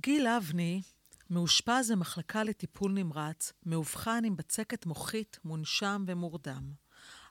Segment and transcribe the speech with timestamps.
[0.00, 0.82] גיל אבני
[1.30, 6.72] מאושפז במחלקה לטיפול נמרץ, מאובחן עם בצקת מוחית, מונשם ומורדם.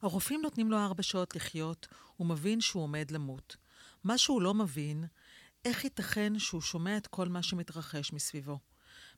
[0.02, 3.56] הרופאים נותנים לו ארבע שעות לחיות, הוא מבין שהוא עומד למות.
[4.04, 5.06] מה שהוא לא מבין,
[5.66, 8.60] איך ייתכן שהוא שומע את כל מה שמתרחש מסביבו.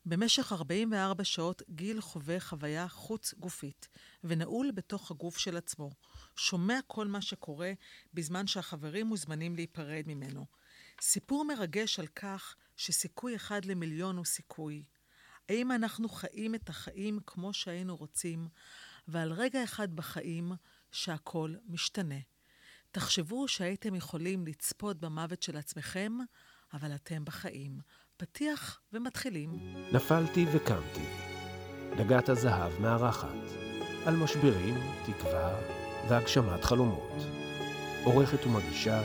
[0.06, 3.88] במשך 44 שעות גיל חווה חוויה חוץ-גופית,
[4.24, 5.90] ונעול בתוך הגוף של עצמו.
[6.36, 7.72] שומע כל מה שקורה
[8.14, 10.46] בזמן שהחברים מוזמנים להיפרד ממנו.
[11.00, 14.84] סיפור מרגש על כך שסיכוי אחד למיליון הוא סיכוי.
[15.48, 18.48] האם אנחנו חיים את החיים כמו שהיינו רוצים,
[19.08, 20.52] ועל רגע אחד בחיים
[20.92, 22.18] שהכל משתנה.
[22.90, 26.12] תחשבו שהייתם יכולים לצפות במוות של עצמכם,
[26.72, 27.80] אבל אתם בחיים.
[28.16, 29.50] פתיח ומתחילים.
[29.92, 31.06] נפלתי וקמתי.
[31.96, 33.60] דגת הזהב מארחת.
[34.06, 34.74] על משברים,
[35.06, 35.60] תקווה
[36.08, 37.12] והגשמת חלומות.
[38.04, 39.02] עורכת ומגישה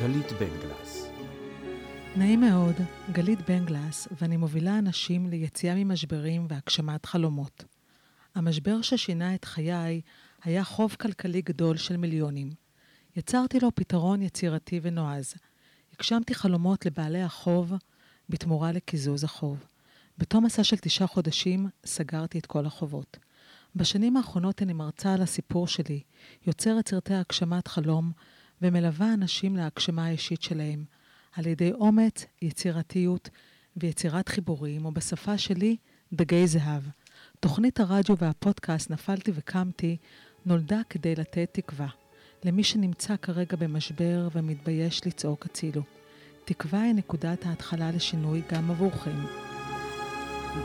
[0.00, 1.03] גלית בנגלס.
[2.16, 2.74] נעים מאוד,
[3.12, 7.64] גלית בנגלס, ואני מובילה אנשים ליציאה ממשברים והגשמת חלומות.
[8.34, 10.00] המשבר ששינה את חיי
[10.44, 12.50] היה חוב כלכלי גדול של מיליונים.
[13.16, 15.34] יצרתי לו פתרון יצירתי ונועז.
[15.94, 17.72] הגשמתי חלומות לבעלי החוב
[18.28, 19.64] בתמורה לקיזוז החוב.
[20.18, 23.18] בתום מסע של תשעה חודשים סגרתי את כל החובות.
[23.76, 26.00] בשנים האחרונות אני מרצה על הסיפור שלי,
[26.46, 28.12] יוצרת סרטי הגשמת חלום
[28.62, 30.84] ומלווה אנשים להגשמה האישית שלהם,
[31.36, 33.28] על ידי אומץ, יצירתיות
[33.76, 35.76] ויצירת חיבורים, ובשפה שלי,
[36.12, 36.82] דגי זהב.
[37.40, 39.96] תוכנית הרדיו והפודקאסט נפלתי וקמתי
[40.46, 41.88] נולדה כדי לתת תקווה.
[42.44, 45.82] למי שנמצא כרגע במשבר ומתבייש לצעוק הצילו.
[46.44, 49.24] תקווה היא נקודת ההתחלה לשינוי גם עבורכם.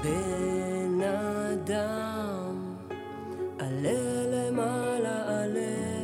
[0.04, 2.76] בן אדם,
[3.60, 6.02] עלה למעלה עלה,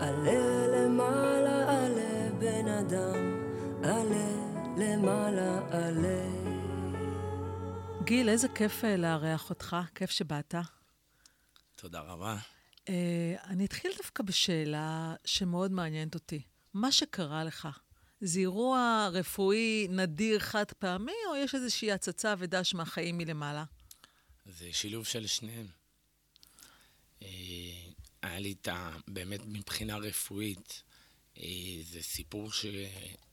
[0.00, 1.39] עלה למעלה
[2.80, 3.38] אדם,
[3.84, 4.30] עלה
[4.76, 6.24] למעלה עלה.
[8.04, 10.54] גיל, איזה כיף אה, לארח אותך, כיף שבאת.
[11.76, 12.36] תודה רבה.
[12.78, 12.90] Uh,
[13.44, 16.42] אני אתחיל דווקא בשאלה שמאוד מעניינת אותי.
[16.74, 17.68] מה שקרה לך,
[18.20, 23.64] זה אירוע רפואי נדיר חד פעמי, או יש איזושהי הצצה ודש מהחיים מלמעלה?
[24.46, 25.66] זה שילוב של שניהם.
[27.22, 27.28] אה,
[28.22, 28.90] היה לי את ה...
[29.08, 30.82] באמת מבחינה רפואית,
[31.82, 32.66] זה סיפור ש...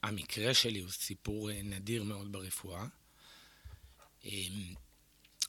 [0.04, 2.86] המקרה שלי הוא סיפור נדיר מאוד ברפואה,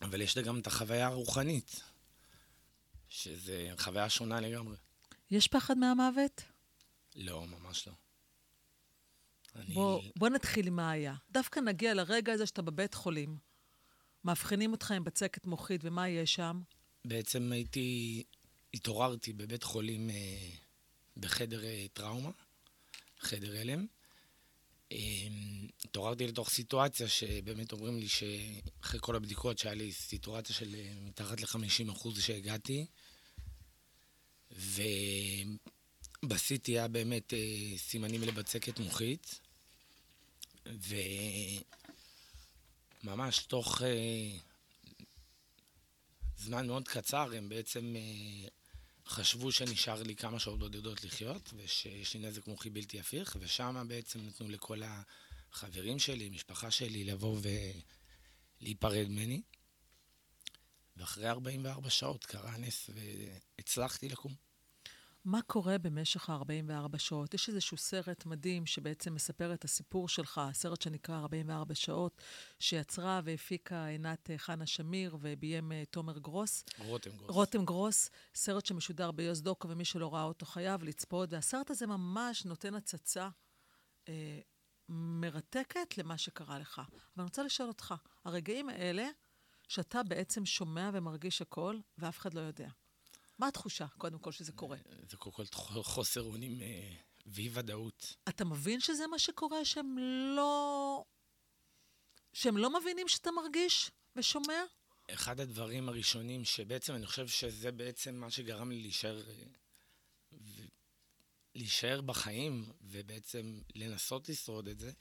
[0.02, 1.80] אבל יש גם את החוויה הרוחנית.
[3.08, 4.76] שזה חוויה שונה לגמרי.
[5.30, 6.42] יש פחד מהמוות?
[7.16, 7.92] לא, ממש לא.
[9.56, 9.74] אני...
[9.74, 11.14] בוא, בוא נתחיל עם מה היה.
[11.30, 13.38] דווקא נגיע לרגע הזה שאתה בבית חולים.
[14.24, 16.60] מאבחנים אותך עם בצקת מוחית, ומה יש שם?
[17.04, 18.24] בעצם הייתי,
[18.74, 20.50] התעוררתי בבית חולים אה,
[21.16, 22.30] בחדר אה, טראומה,
[23.20, 23.86] חדר הלם.
[24.92, 24.98] אה,
[25.84, 31.40] התעוררתי לתוך סיטואציה שבאמת אומרים לי שאחרי כל הבדיקות שהיה לי סיטואציה של אה, מתחת
[31.40, 32.86] ל-50% שהגעתי,
[34.50, 34.88] וב-CT
[36.66, 37.38] היה באמת אה,
[37.76, 39.40] סימנים לבצקת מוחית,
[43.04, 44.30] וממש תוך אה,
[46.38, 47.94] זמן מאוד קצר הם בעצם
[49.08, 54.20] חשבו שנשאר לי כמה שעות בודדות לחיות, ושיש לי נזק מוחי בלתי הפיך, ושם בעצם
[54.26, 54.80] נתנו לכל
[55.52, 57.41] החברים שלי, משפחה שלי, לבוא
[58.60, 59.42] ולהיפרד ממני.
[60.97, 62.91] ואחרי 44 שעות קרה נס
[63.58, 64.47] והצלחתי לקום.
[65.28, 67.34] מה קורה במשך ה-44 שעות?
[67.34, 72.22] יש איזשהו סרט מדהים שבעצם מספר את הסיפור שלך, סרט שנקרא 44 שעות,
[72.59, 76.65] שיצרה והפיקה עינת אה, חנה שמיר וביים אה, תומר גרוס.
[76.78, 77.31] רותם גרוס.
[77.31, 82.45] רותם גרוס, סרט שמשודר ביוס דוקו, ומי שלא ראה אותו חייב לצפות, והסרט הזה ממש
[82.45, 83.28] נותן הצצה
[84.09, 84.41] אה,
[84.89, 86.78] מרתקת למה שקרה לך.
[86.78, 89.09] אבל אני רוצה לשאול אותך, הרגעים האלה,
[89.69, 92.69] שאתה בעצם שומע ומרגיש הכל, ואף אחד לא יודע.
[93.38, 94.76] מה התחושה, קודם כל, שזה קורה?
[95.10, 96.94] זה קודם כל חוסר אונים אה,
[97.26, 98.16] ואי-ודאות.
[98.28, 99.99] אתה מבין שזה מה שקורה, שהם
[100.37, 101.04] לא...
[102.32, 104.62] שהם לא מבינים שאתה מרגיש ושומע?
[105.10, 109.28] אחד הדברים הראשונים שבעצם, אני חושב שזה בעצם מה שגרם לי להישאר...
[109.28, 109.34] אה,
[110.33, 110.62] ו...
[111.54, 114.92] להישאר בחיים, ובעצם לנסות לשרוד את זה,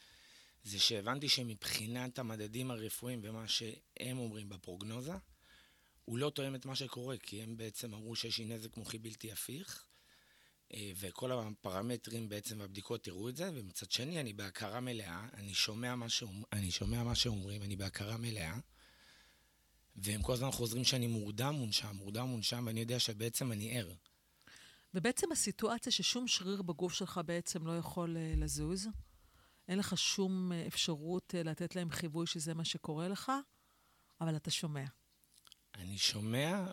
[0.63, 5.13] זה שהבנתי שמבחינת המדדים הרפואיים ומה שהם אומרים בפרוגנוזה,
[6.07, 9.31] הוא לא תואם את מה שקורה, כי הם בעצם אמרו שיש לי נזק מוחי בלתי
[9.31, 9.85] הפיך,
[10.73, 15.95] אה, וכל הפרמטרים בעצם והבדיקות הראו את זה, ומצד שני אני בהכרה מלאה, אני שומע
[15.95, 18.57] מה, שאומר, אני שומע מה שאומרים, אני בהכרה מלאה,
[19.95, 23.93] והם כל הזמן חוזרים שאני מורדם מונשם, מורדם מונשם, ואני יודע שבעצם אני ער.
[24.93, 28.87] ובעצם הסיטואציה ששום שריר בגוף שלך בעצם לא יכול uh, לזוז,
[29.67, 33.31] אין לך שום אה, אפשרות אה, לתת להם חיווי שזה מה שקורה לך,
[34.21, 34.85] אבל אתה שומע.
[35.77, 36.65] אני שומע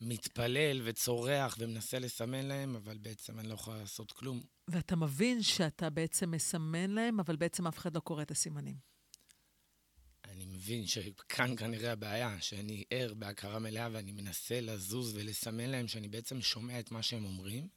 [0.00, 4.42] ומתפלל וצורח ומנסה לסמן להם, אבל בעצם אני לא יכול לעשות כלום.
[4.68, 8.92] ואתה מבין שאתה בעצם מסמן להם, אבל בעצם אף אחד לא קורא את הסימנים.
[10.24, 16.08] אני מבין שכאן כנראה הבעיה, שאני ער בהכרה מלאה ואני מנסה לזוז ולסמן להם שאני
[16.08, 17.68] בעצם שומע את מה שהם אומרים,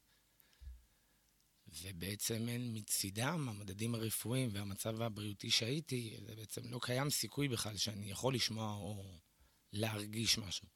[1.81, 8.11] ובעצם אין מצידם, המדדים הרפואיים והמצב הבריאותי שהייתי, זה בעצם לא קיים סיכוי בכלל שאני
[8.11, 9.03] יכול לשמוע או
[9.73, 10.67] להרגיש משהו.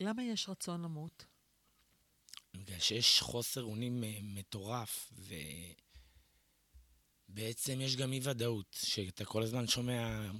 [0.00, 1.24] למה יש רצון למות?
[2.54, 5.12] בגלל שיש חוסר אונים אה, מטורף,
[7.28, 10.30] ובעצם יש גם אי-ודאות, שאתה כל הזמן שומע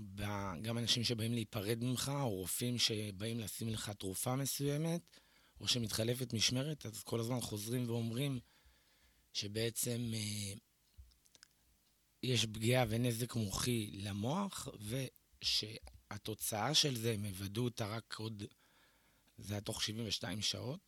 [0.62, 5.20] גם אנשים שבאים להיפרד ממך, או רופאים שבאים לשים לך תרופה מסוימת,
[5.60, 8.40] או שמתחלפת משמרת, אז כל הזמן חוזרים ואומרים
[9.32, 10.52] שבעצם אה,
[12.22, 14.68] יש פגיעה ונזק מוחי למוח,
[15.42, 18.42] ושהתוצאה של זה, הם יוודאו אותה רק עוד,
[19.38, 20.80] זה היה תוך 72 שעות.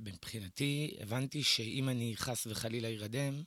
[0.00, 3.42] ומבחינתי, הבנתי שאם אני חס וחלילה ארדם,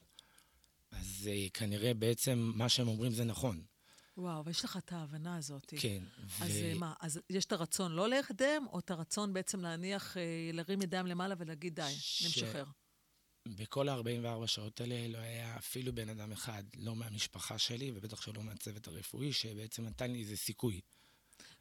[0.92, 3.66] אז uh, כנראה בעצם מה שהם אומרים זה נכון.
[4.18, 5.74] וואו, ויש לך את ההבנה הזאת.
[5.78, 6.04] כן.
[6.42, 6.80] אז ו...
[6.80, 11.06] מה, אז יש את הרצון לא להרדם, או את הרצון בעצם להניח, אה, להרים ידיים
[11.06, 12.24] למעלה ולהגיד די, ש...
[12.24, 12.66] נמשחרר?
[13.48, 18.44] בכל ה-44 שעות האלה לא היה אפילו בן אדם אחד, לא מהמשפחה שלי, ובטח שלא
[18.44, 20.82] מהצוות הרפואי, שבעצם נתן לי איזה סיכוי.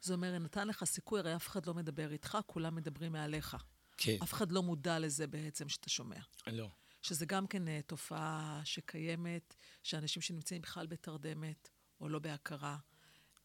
[0.01, 3.57] זאת אומרת, נתן לך סיכוי, הרי אף אחד לא מדבר איתך, כולם מדברים מעליך.
[3.97, 4.17] כן.
[4.23, 6.19] אף אחד לא מודע לזה בעצם שאתה שומע.
[6.47, 6.69] לא.
[7.01, 11.69] שזה גם כן אה, תופעה שקיימת, שאנשים שנמצאים בכלל בתרדמת,
[12.03, 12.77] או לא בהכרה,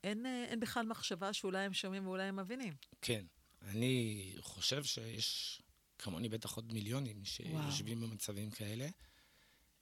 [0.04, 2.74] אין, אה, אין בכלל מחשבה שאולי הם שומעים ואולי הם מבינים.
[3.02, 3.26] כן.
[3.62, 5.62] אני חושב שיש
[5.98, 8.10] כמוני בטח עוד מיליונים שיושבים וואו.
[8.10, 8.88] במצבים כאלה,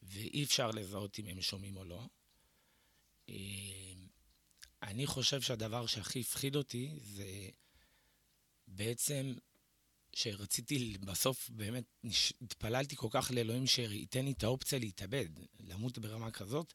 [0.03, 2.07] ואי אפשר לזהות אם הם שומעים או לא.
[3.29, 3.35] אה,
[4.83, 7.49] אני חושב שהדבר שהכי הפחיד אותי זה
[8.69, 9.35] בעצם
[10.13, 11.85] שרציתי, בסוף באמת
[12.43, 15.29] התפללתי כל כך לאלוהים שייתן לי את האופציה להתאבד,
[15.61, 16.73] למות ברמה כזאת,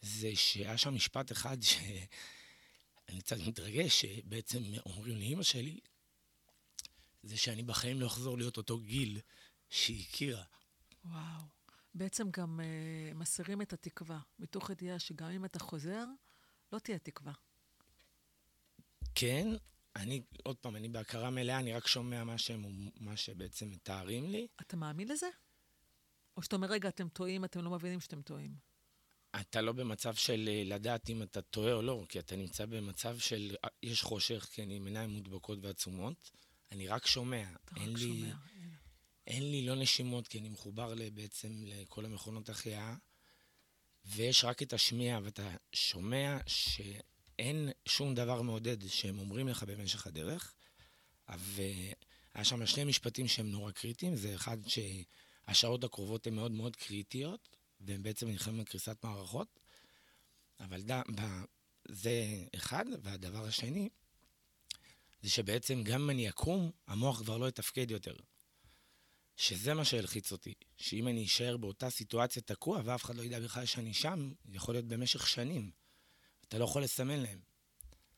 [0.00, 5.80] זה שהיה שם משפט אחד שאני קצת מתרגש, שבעצם אומרים לאימא שלי,
[7.22, 9.20] זה שאני בחיים לא אחזור להיות אותו גיל
[9.70, 10.44] שהיא הכירה.
[11.04, 11.42] וואו.
[11.94, 16.04] בעצם גם uh, מסירים את התקווה, מתוך ידיעה שגם אם אתה חוזר,
[16.72, 17.32] לא תהיה תקווה.
[19.14, 19.48] כן,
[19.96, 24.46] אני, עוד פעם, אני בהכרה מלאה, אני רק שומע מה, שהם, מה שבעצם מתארים לי.
[24.60, 25.26] אתה מאמין לזה?
[26.36, 28.67] או שאתה אומר, רגע, אתם טועים, אתם לא מבינים שאתם טועים?
[29.40, 33.18] אתה לא במצב של אה, לדעת אם אתה טועה או לא, כי אתה נמצא במצב
[33.18, 36.30] של, אה, יש חושך, כי אני עם עיניים מודבקות ועצומות.
[36.72, 37.44] אני רק שומע.
[37.64, 38.34] אתה רק לי, שומע.
[39.26, 42.94] אין לי לא נשימות, כי אני מחובר בעצם לכל המכונות החייאה,
[44.04, 50.54] ויש רק את השמיע, ואתה שומע שאין שום דבר מעודד שהם אומרים לך במשך הדרך.
[51.28, 57.48] והיה שם שני משפטים שהם נורא קריטיים, זה אחד שהשעות הקרובות הן מאוד מאוד קריטיות,
[57.80, 59.60] והם בעצם נלחמים על קריסת מערכות,
[60.60, 61.02] אבל ד...
[61.88, 63.88] זה אחד, והדבר השני,
[65.22, 68.14] זה שבעצם גם אם אני אקום, המוח כבר לא יתפקד יותר.
[69.36, 73.64] שזה מה שהלחיץ אותי, שאם אני אשאר באותה סיטואציה תקוע ואף אחד לא ידע בכלל
[73.64, 75.70] שאני שם, יכול להיות במשך שנים.
[76.48, 77.40] אתה לא יכול לסמן להם.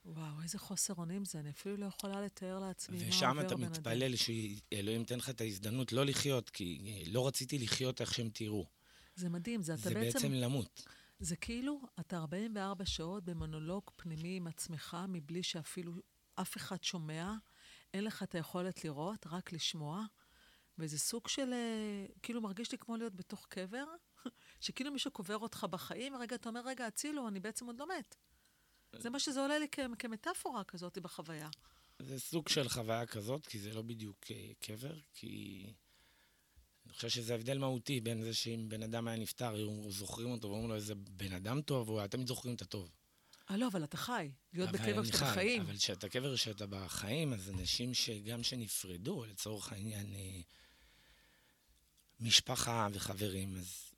[0.05, 3.57] וואו, איזה חוסר אונים זה, אני אפילו לא יכולה לתאר לעצמי מה עובר ושם אתה
[3.57, 8.67] מתפלל שאלוהים ייתן לך את ההזדמנות לא לחיות, כי לא רציתי לחיות איך שהם תראו.
[9.14, 10.19] זה מדהים, זה אתה זה בעצם...
[10.19, 10.85] זה בעצם למות.
[11.19, 15.93] זה כאילו, אתה 44 שעות במונולוג פנימי עם עצמך, מבלי שאפילו
[16.35, 17.35] אף אחד שומע,
[17.95, 20.05] אין לך את היכולת לראות, רק לשמוע.
[20.79, 23.85] וזה סוג של, אה, כאילו מרגיש לי כמו להיות בתוך קבר,
[24.61, 28.17] שכאילו מישהו קובר אותך בחיים, ורגע אתה אומר, רגע, הצילו, אני בעצם עוד לא מת.
[28.97, 31.49] זה מה שזה עולה לי כ- כמטאפורה כזאת בחוויה.
[31.99, 35.64] זה סוג של חוויה כזאת, כי זה לא בדיוק אה, קבר, כי
[37.00, 40.69] חושב שזה הבדל מהותי בין זה שאם בן אדם היה נפטר, היו זוכרים אותו ואומרים
[40.69, 42.90] לו איזה בן אדם טוב, או אתם זוכרים את הטוב.
[43.50, 44.30] אה, לא, אבל אתה חי.
[44.52, 45.62] להיות בקבר שאתה בחיים.
[45.62, 50.40] אבל כשאתה קבר שאתה בחיים, אז אנשים שגם שנפרדו, לצורך העניין, אה,
[52.21, 53.90] משפחה וחברים, אז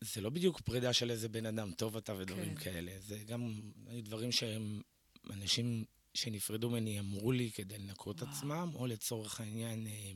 [0.00, 2.60] זה לא בדיוק פרידה של איזה בן אדם, טוב אתה ודברים כן.
[2.60, 2.92] כאלה.
[2.98, 4.82] זה גם היו דברים שהם,
[5.30, 8.32] אנשים שנפרדו ממני אמרו לי כדי לנקות וואו.
[8.32, 10.12] עצמם, או לצורך העניין, אה,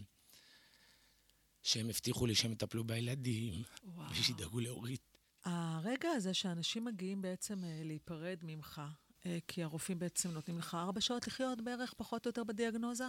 [1.62, 3.62] שהם הבטיחו לי שהם יטפלו בילדים,
[4.10, 5.18] ושידאגו לאורית.
[5.44, 8.82] הרגע הזה שאנשים מגיעים בעצם אה, להיפרד ממך,
[9.26, 13.04] אה, כי הרופאים בעצם נותנים לך ארבע שעות לחיות בערך, פחות או יותר בדיאגנוזה,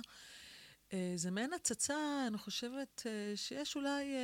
[0.93, 3.05] אה, זה מעין הצצה, אני חושבת,
[3.35, 4.15] שיש אולי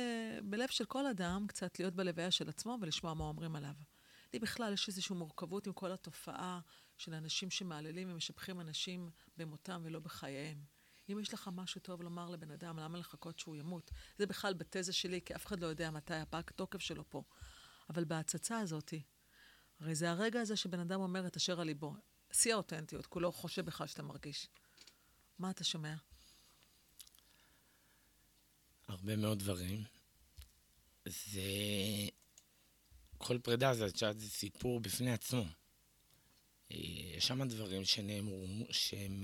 [0.42, 3.74] בלב של כל אדם קצת להיות בלוויה של עצמו ולשמוע מה אומרים עליו.
[4.32, 6.60] לי בכלל יש איזושהי מורכבות עם כל התופעה
[6.98, 10.79] של אנשים שמעללים ומשבחים אנשים במותם ולא בחייהם.
[11.12, 13.90] אם יש לך משהו טוב לומר לבן אדם, למה לחכות שהוא ימות?
[14.18, 17.22] זה בכלל בתזה שלי, כי אף אחד לא יודע מתי הפג תוקף שלו פה.
[17.90, 19.02] אבל בהצצה הזאתי,
[19.80, 21.94] הרי זה הרגע הזה שבן אדם אומר את אשר על ליבו.
[22.32, 24.48] שיא האותנטיות, כולו חושב בכלל שאתה מרגיש.
[25.38, 25.94] מה אתה שומע?
[28.88, 29.84] הרבה מאוד דברים.
[31.06, 31.40] זה...
[33.18, 33.86] כל פרידה זה,
[34.16, 35.44] זה סיפור בפני עצמו.
[36.72, 36.76] אה,
[37.16, 39.22] יש שם דברים שנאמרו, שהם...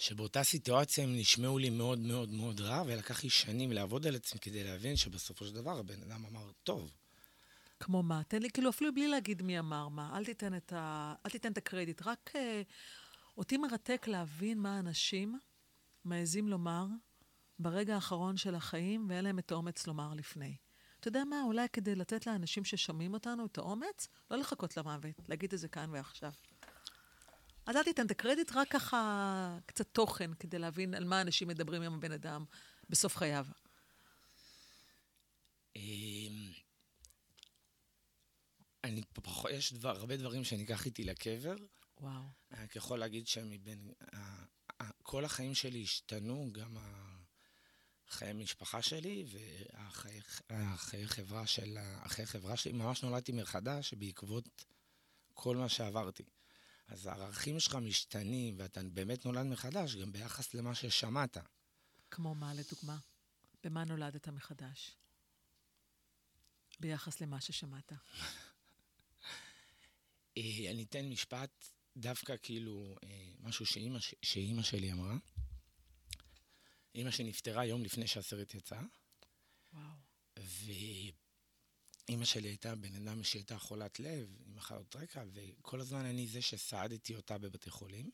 [0.00, 4.16] אה, שבאותה סיטואציה הם נשמעו לי מאוד מאוד מאוד רע, ולקח לי שנים לעבוד על
[4.16, 6.94] עצמי כדי להבין שבסופו של דבר הבן אדם אמר, טוב.
[7.80, 8.22] כמו מה?
[8.28, 10.16] תן לי, כאילו, אפילו בלי להגיד מי אמר מה.
[10.16, 11.14] אל תיתן את, ה...
[11.26, 12.02] אל תיתן את הקרדיט.
[12.04, 12.38] רק uh,
[13.36, 15.38] אותי מרתק להבין מה אנשים
[16.04, 16.86] מעזים לומר
[17.58, 20.56] ברגע האחרון של החיים, ואין להם את האומץ לומר לפני.
[21.00, 21.42] אתה יודע מה?
[21.42, 25.90] אולי כדי לתת לאנשים ששומעים אותנו את האומץ, לא לחכות למוות, להגיד את זה כאן
[25.92, 26.32] ועכשיו.
[27.66, 31.82] אז אל תיתן את הקרדיט, רק ככה קצת תוכן, כדי להבין על מה אנשים מדברים
[31.82, 32.44] עם הבן אדם
[32.88, 33.46] בסוף חייו.
[35.76, 36.52] אמ,
[38.84, 41.56] אני פחות, יש דבר, הרבה דברים שאני אקח איתי לקבר.
[42.00, 42.22] וואו.
[42.52, 43.90] אני יכול להגיד שמבין,
[45.02, 46.76] כל החיים שלי השתנו, גם
[48.08, 49.24] חיי המשפחה שלי
[50.50, 52.72] והחיי חברה של, החיי חברה שלי.
[52.72, 54.64] ממש נולדתי מחדש בעקבות
[55.34, 56.22] כל מה שעברתי.
[56.86, 61.36] אז הערכים שלך משתנים, ואתה באמת נולד מחדש, גם ביחס למה ששמעת.
[62.10, 62.98] כמו מה, לדוגמה?
[63.62, 64.96] במה נולדת מחדש?
[66.80, 67.92] ביחס למה ששמעת.
[70.36, 75.16] אה, אני אתן משפט, דווקא כאילו אה, משהו שאימא, שאימא שלי אמרה.
[76.94, 78.80] אימא שנפטרה יום לפני שהסרט יצא.
[79.72, 79.94] וואו.
[82.08, 86.42] אימא שלי הייתה בן אדם שהייתה חולת לב, עם מחלות רקע, וכל הזמן אני זה
[86.42, 88.10] שסעדתי אותה בבתי חולים.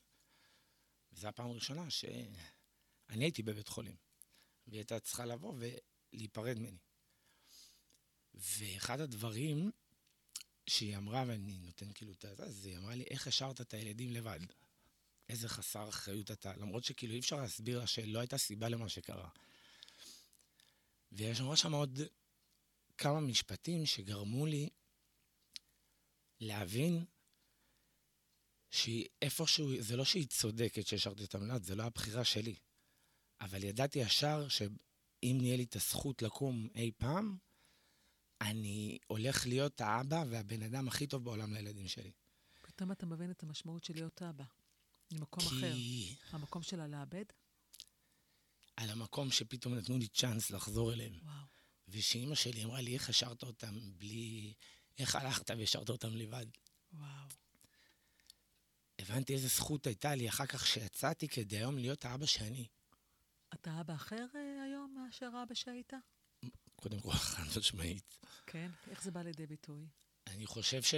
[1.12, 3.97] וזו הפעם הראשונה שאני הייתי בבית חולים.
[4.66, 5.54] והיא הייתה צריכה לבוא
[6.12, 6.78] ולהיפרד ממני.
[8.35, 9.70] ואחד הדברים
[10.66, 14.11] שהיא אמרה, ואני נותן כאילו את זה, אז היא אמרה לי, איך השארת את הילדים
[14.11, 14.40] לבד?
[15.28, 16.56] איזה חסר אחריות אתה.
[16.56, 19.28] למרות שכאילו אי אפשר להסביר לה שלא הייתה סיבה למה שקרה.
[21.12, 22.00] ויש שם עוד
[23.00, 24.69] כמה משפטים שגרמו לי
[26.40, 27.04] להבין
[28.71, 32.54] שאיפשהו, זה לא שהיא צודקת שהשארתי את המנהל, זה לא הבחירה שלי.
[33.40, 37.37] אבל ידעתי ישר שאם נהיה לי את הזכות לקום אי פעם,
[38.40, 42.12] אני הולך להיות האבא והבן אדם הכי טוב בעולם לילדים שלי.
[42.62, 44.45] פתאום אתה מבין את המשמעות של להיות אבא.
[45.12, 45.47] ממקום כי...
[45.47, 46.37] אחר.
[46.37, 47.25] המקום שלה לאבד?
[48.76, 51.12] על המקום שפתאום נתנו לי צ'אנס לחזור אליהם.
[51.23, 51.60] וואו.
[51.90, 54.54] ושאימא שלי אמרה לי, איך השארת אותם בלי...
[54.99, 56.47] איך הלכת והשארת אותם לבד?
[56.92, 57.28] וואו.
[58.99, 62.66] הבנתי איזה זכות הייתה לי אחר כך שיצאתי כדי היום להיות האבא שאני.
[63.54, 65.92] אתה אבא אחר אה, היום מאשר אבא שהיית?
[66.76, 68.18] קודם כל, חד משמעית.
[68.47, 68.70] כן?
[68.90, 69.87] איך זה בא לידי ביטוי?
[70.26, 70.94] אני חושב ש...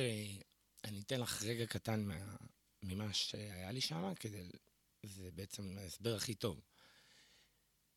[0.85, 2.37] אני אתן לך רגע קטן מה...
[2.83, 4.49] ממה שהיה לי שם, כדי...
[5.03, 6.61] זה בעצם ההסבר הכי טוב.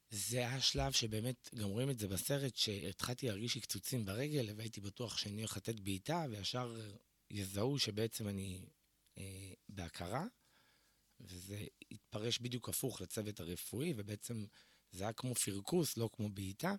[0.09, 5.41] זה השלב שבאמת, גם רואים את זה בסרט, שהתחלתי להרגיש קצוצים ברגל, והייתי בטוח שאני
[5.41, 6.75] הולך לתת בעיטה, וישר
[7.31, 8.65] יזהו שבעצם אני
[9.17, 10.25] אה, בהכרה,
[11.19, 14.45] וזה התפרש בדיוק הפוך לצוות הרפואי, ובעצם
[14.91, 16.75] זה היה כמו פרכוס, לא כמו בעיטה,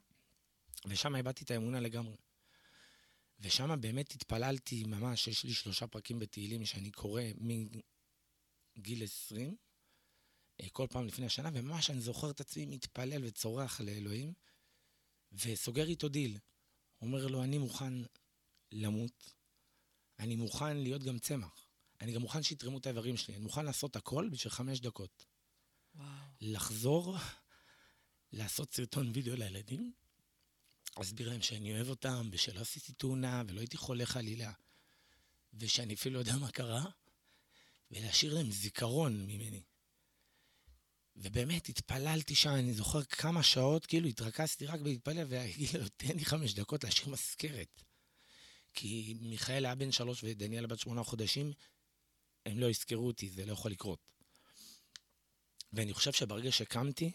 [0.86, 2.16] ושם איבדתי את האמונה לגמרי.
[3.40, 7.22] ושם באמת התפללתי ממש, יש לי שלושה פרקים בתהילים שאני קורא
[8.76, 9.54] מגיל 20, אה,
[10.72, 14.32] כל פעם לפני השנה, וממש אני זוכר את עצמי מתפלל וצורח לאלוהים,
[15.32, 16.38] וסוגר איתו דיל.
[17.00, 17.92] אומר לו, אני מוכן
[18.72, 19.34] למות,
[20.18, 21.66] אני מוכן להיות גם צמח.
[22.00, 25.26] אני גם מוכן שיתרמו את האיברים שלי, אני מוכן לעשות הכל בשביל חמש דקות.
[25.94, 26.08] וואו.
[26.40, 27.16] לחזור,
[28.32, 29.92] לעשות סרטון וידאו לילדים,
[30.98, 34.52] להסביר להם שאני אוהב אותם, ושלא עשיתי תאונה, ולא הייתי חולה חלילה,
[35.54, 36.84] ושאני אפילו לא יודע מה קרה,
[37.90, 39.62] ולהשאיר להם זיכרון ממני.
[41.16, 46.24] ובאמת, התפללתי שם, אני זוכר כמה שעות, כאילו התרכזתי רק בלהתפלל, והגיד לו, תן לי
[46.24, 47.82] חמש דקות להשאיר מזכרת.
[48.74, 51.52] כי מיכאל היה בן שלוש ודניאל בת שמונה חודשים,
[52.46, 54.12] הם לא יזכרו אותי, זה לא יכול לקרות.
[55.72, 57.12] ואני חושב שברגע שקמתי,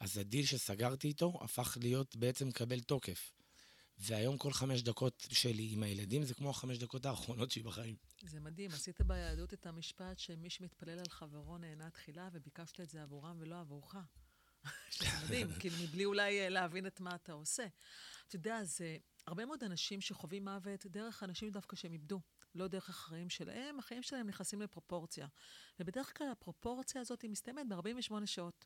[0.00, 3.32] אז הדיל שסגרתי איתו הפך להיות בעצם לקבל תוקף.
[3.98, 7.96] והיום כל חמש דקות שלי עם הילדים זה כמו החמש דקות האחרונות שלי בחיים.
[8.22, 13.02] זה מדהים, עשית ביהדות את המשפט שמי שמתפלל על חברו נהנה תחילה, וביקשת את זה
[13.02, 13.94] עבורם ולא עבורך.
[14.90, 17.66] שזה מדהים, כאילו, מבלי אולי אה, להבין את מה אתה עושה.
[18.28, 22.20] אתה יודע, זה הרבה מאוד אנשים שחווים מוות דרך אנשים דווקא שהם איבדו,
[22.54, 25.26] לא דרך החיים שלהם, החיים שלהם נכנסים לפרופורציה.
[25.80, 28.64] ובדרך כלל הפרופורציה הזאת היא מסתיימת ב-48 שעות.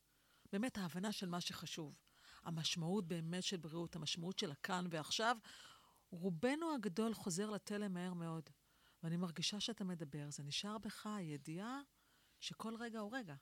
[0.53, 1.95] באמת ההבנה של מה שחשוב.
[2.45, 5.37] המשמעות באמת של בריאות, המשמעות של הכאן ועכשיו,
[6.11, 8.51] רובנו הגדול חוזר לתלם מהר מאוד.
[9.03, 11.81] ואני מרגישה שאתה מדבר, זה נשאר בך הידיעה
[12.41, 13.35] שכל רגע הוא רגע.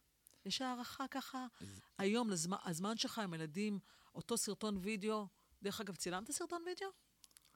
[0.45, 1.47] יש הערכה ככה,
[1.99, 3.79] היום, לזמן, הזמן שלך עם ילדים,
[4.15, 5.27] אותו סרטון וידאו,
[5.63, 6.89] דרך אגב, צילמת סרטון וידאו?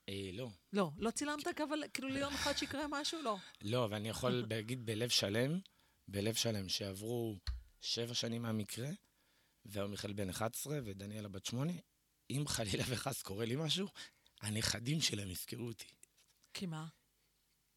[0.08, 0.48] אה, לא.
[0.72, 3.22] לא, לא צילמת, אבל כאילו ליום אחד שיקרה משהו?
[3.22, 3.36] לא.
[3.62, 5.58] לא, אבל אני יכול להגיד בלב שלם,
[6.08, 7.38] בלב שלם, שעברו
[7.80, 8.88] שבע שנים מהמקרה,
[9.64, 11.72] והיום מיכאל בן 11 ודניאלה בת 8,
[12.30, 13.88] אם חלילה וחס קורה לי משהו,
[14.40, 15.88] הנכדים שלהם יזכרו אותי.
[16.54, 16.86] כי מה?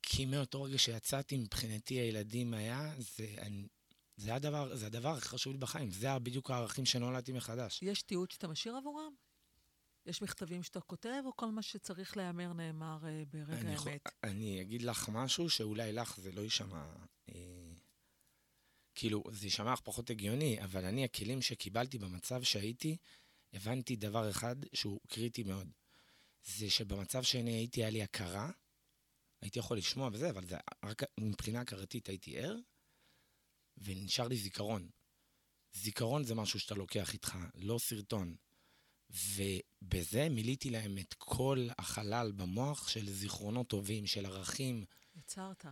[0.02, 3.68] כי מאותו רגע שיצאתי, מבחינתי הילדים היה, זה, אני,
[4.16, 7.80] זה הדבר, זה הדבר הכי חשוב לי בחיים, זה בדיוק הערכים שנולדתי מחדש.
[7.82, 9.14] יש תיעוד שאתה משאיר עבורם?
[10.06, 14.08] יש מכתבים שאתה כותב, או כל מה שצריך להיאמר נאמר uh, ברגע אני יכול, האמת?
[14.24, 16.86] אני אגיד לך משהו שאולי לך זה לא יישמע...
[17.30, 17.57] אה,
[18.98, 22.98] כאילו, זה יישמע לך פחות הגיוני, אבל אני, הכלים שקיבלתי במצב שהייתי,
[23.54, 25.72] הבנתי דבר אחד שהוא קריטי מאוד.
[26.44, 28.52] זה שבמצב שאני הייתי, היה לי הכרה,
[29.42, 32.56] הייתי יכול לשמוע וזה, אבל זה רק מבחינה הכרתית הייתי ער,
[33.78, 34.90] ונשאר לי זיכרון.
[35.74, 38.36] זיכרון זה משהו שאתה לוקח איתך, לא סרטון.
[39.10, 44.86] ובזה מילאתי להם את כל החלל במוח של זיכרונות טובים, של ערכים.
[45.16, 45.66] יצרת.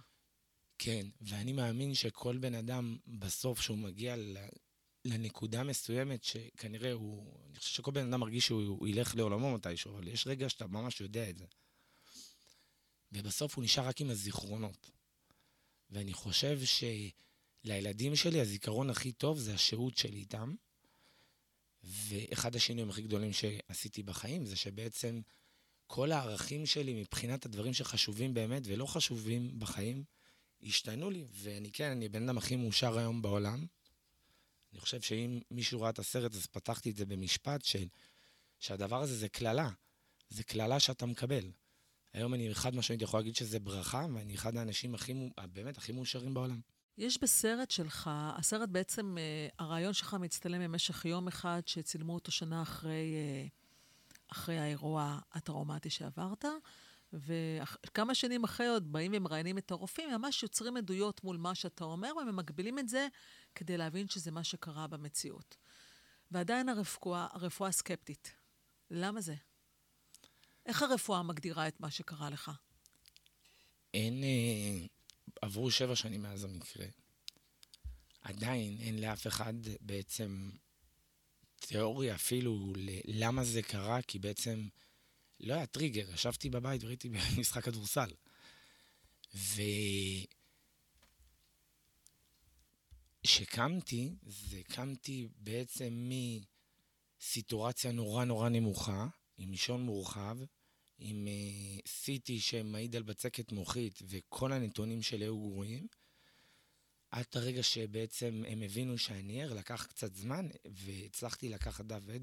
[0.78, 4.16] כן, ואני מאמין שכל בן אדם, בסוף, שהוא מגיע
[5.06, 7.40] לנקודה מסוימת, שכנראה הוא...
[7.50, 11.02] אני חושב שכל בן אדם מרגיש שהוא ילך לעולמו מתישהו, אבל יש רגע שאתה ממש
[11.02, 11.46] יודע את זה.
[13.12, 14.92] ובסוף הוא נשאר רק עם הזיכרונות.
[15.90, 16.60] ואני חושב
[17.64, 20.56] שלילדים שלי הזיכרון הכי טוב זה השהות שלי איתם.
[21.84, 25.22] ואחד השינויים הכי גדולים שעשיתי בחיים זה שבעצם
[25.88, 30.04] כל הערכים שלי מבחינת הדברים שחשובים באמת ולא חשובים בחיים,
[30.64, 31.26] השתנו לי.
[31.32, 33.66] ואני כן, אני הבן אדם הכי מאושר היום בעולם.
[34.74, 37.88] אני חושב שאם מישהו ראה את הסרט, אז פתחתי את זה במשפט של,
[38.60, 39.70] שהדבר הזה זה קללה.
[40.30, 41.52] זה קללה שאתה מקבל.
[42.14, 45.14] היום אני חד משמעית יכול להגיד שזה ברכה, ואני אחד האנשים הכי,
[45.54, 46.60] באמת, הכי מאושרים בעולם.
[46.98, 52.62] יש בסרט שלך, הסרט בעצם, אה, הרעיון שלך מצטלם במשך יום אחד, שצילמו אותו שנה
[52.62, 53.46] אחרי, אה,
[54.28, 56.46] אחרי האירוע הטראומטי שעברת,
[57.16, 62.12] וכמה שנים אחרי עוד באים ומראיינים את הרופאים, ממש יוצרים עדויות מול מה שאתה אומר,
[62.18, 63.08] וממקבילים את זה
[63.56, 65.58] כדי להבין שזה מה שקרה במציאות.
[66.32, 68.32] ועדיין הרפואה, הרפואה סקפטית.
[68.92, 69.36] למה זה?
[70.66, 72.52] איך הרפואה מגדירה את מה שקרה לך?
[73.94, 74.24] אין...
[74.24, 74.88] אה,
[75.42, 76.86] עברו שבע שנים מאז המקרה.
[78.22, 80.50] עדיין אין לאף אחד בעצם
[81.60, 82.74] תיאוריה אפילו
[83.06, 84.68] למה זה קרה, כי בעצם
[85.40, 86.14] לא היה טריגר.
[86.14, 88.10] ישבתי בבית וראיתי משחק כדורסל.
[89.36, 89.62] ו...
[93.24, 96.10] כשקמתי, זה קמתי בעצם
[97.20, 100.38] מסיטואציה נורא נורא נמוכה, עם לישון מורחב,
[100.98, 105.88] עם uh, אה, CT שמעיד על בצקת מוחית וכל הנתונים שלי היו גרועים,
[107.12, 112.22] עד הרגע שבעצם הם הבינו שאני ער, לקח קצת זמן, והצלחתי לקחת דף ועט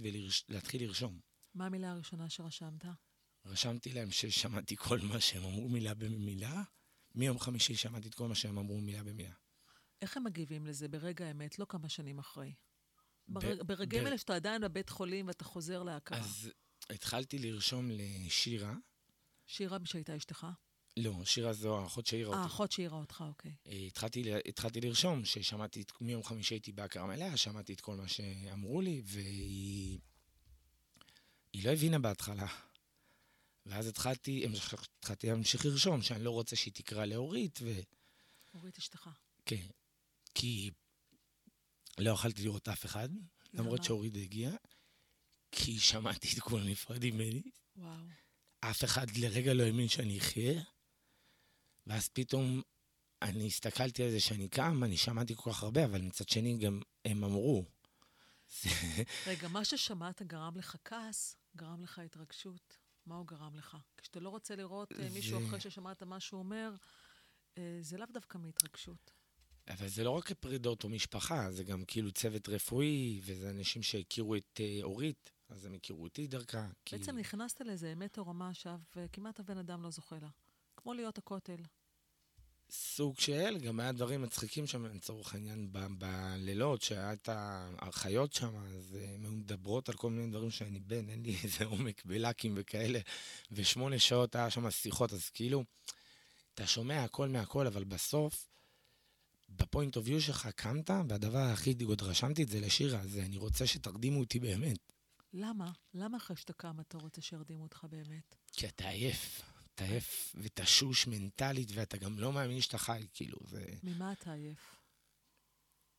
[0.48, 1.31] ולהתחיל לרשום.
[1.54, 2.84] מה המילה הראשונה שרשמת?
[3.46, 6.62] רשמתי להם ששמעתי כל מה שהם אמרו מילה במילה.
[7.14, 9.34] מיום חמישי שמעתי את כל מה שהם אמרו מילה במילה.
[10.02, 12.54] איך הם מגיבים לזה ברגע האמת, לא כמה שנים אחרי?
[13.28, 16.18] ב- ברגעים ב- האלה שאתה עדיין בבית חולים ואתה חוזר להכרה.
[16.18, 16.50] אז
[16.90, 18.74] התחלתי לרשום לשירה.
[19.46, 20.46] שירה שהייתה אשתך?
[20.96, 22.40] לא, שירה זו האחות שהעירה אותי.
[22.42, 23.54] האחות שהעירה אותך, אוקיי.
[23.66, 28.80] אה, התחלתי, התחלתי לרשום ששמעתי, מיום חמישי הייתי בהכרה מלאה, שמעתי את כל מה שאמרו
[28.80, 29.98] לי, והיא
[31.52, 32.46] היא לא הבינה בהתחלה.
[33.66, 34.46] ואז התחלתי,
[34.98, 37.80] התחלתי להמשיך לרשום שאני לא רוצה שהיא תקרא לאורית, ו...
[38.54, 39.10] אורית אשתך.
[39.46, 39.66] כן.
[40.34, 40.70] כי
[41.98, 43.08] לא יכלתי לראות אף אחד,
[43.52, 44.54] למרות שאורית הגיעה.
[45.52, 47.42] כי שמעתי את כולם נפרדים ממני.
[47.76, 48.04] וואו.
[48.60, 50.62] אף אחד לרגע לא האמין שאני אחיה.
[51.86, 52.62] ואז פתאום
[53.22, 56.80] אני הסתכלתי על זה שאני קם, אני שמעתי כל כך הרבה, אבל מצד שני גם
[57.04, 57.64] הם אמרו.
[59.26, 62.78] רגע, מה ששמעת גרם לך כעס, גרם לך התרגשות.
[63.06, 63.76] מה הוא גרם לך?
[63.96, 66.74] כשאתה לא רוצה לראות אה, מישהו אחרי ששמעת מה שהוא אומר,
[67.58, 69.10] אה, זה לאו דווקא מהתרגשות.
[69.68, 74.36] אבל זה לא רק פרידות או משפחה, זה גם כאילו צוות רפואי, וזה אנשים שהכירו
[74.36, 76.66] את uh, אורית, אז הם הכירו אותי דרכה.
[76.84, 76.98] כי...
[76.98, 80.28] בעצם נכנסת לאיזה אמת עורמה שכמעט הבן אדם לא זוכה לה.
[80.76, 81.62] כמו להיות הכותל.
[82.72, 88.96] סוג של, גם היה דברים מצחיקים שם, לצורך העניין, בלילות, שהיה את האחיות שם, אז
[89.00, 92.98] אה, הן מדברות על כל מיני דברים שאני בן, אין לי איזה עומק בלאקים וכאלה,
[93.52, 95.64] ושמונה שעות היה שם שיחות, אז כאילו,
[96.54, 98.46] אתה שומע הכל מהכל, אבל בסוף,
[99.48, 103.66] בפוינט אוף יו שלך קמת, והדבר היחיד, עוד רשמתי את זה לשירה, אז אני רוצה
[103.66, 104.78] שתרדימו אותי באמת.
[105.32, 105.70] למה?
[105.94, 108.36] למה אחרי שאתה קם אתה רוצה שירדימו אותך באמת?
[108.52, 109.51] כי אתה עייף.
[109.74, 113.64] אתה עייף ותשוש מנטלית, ואתה גם לא מאמין שאתה חי, כאילו, זה...
[113.82, 114.76] ממה אתה עייף?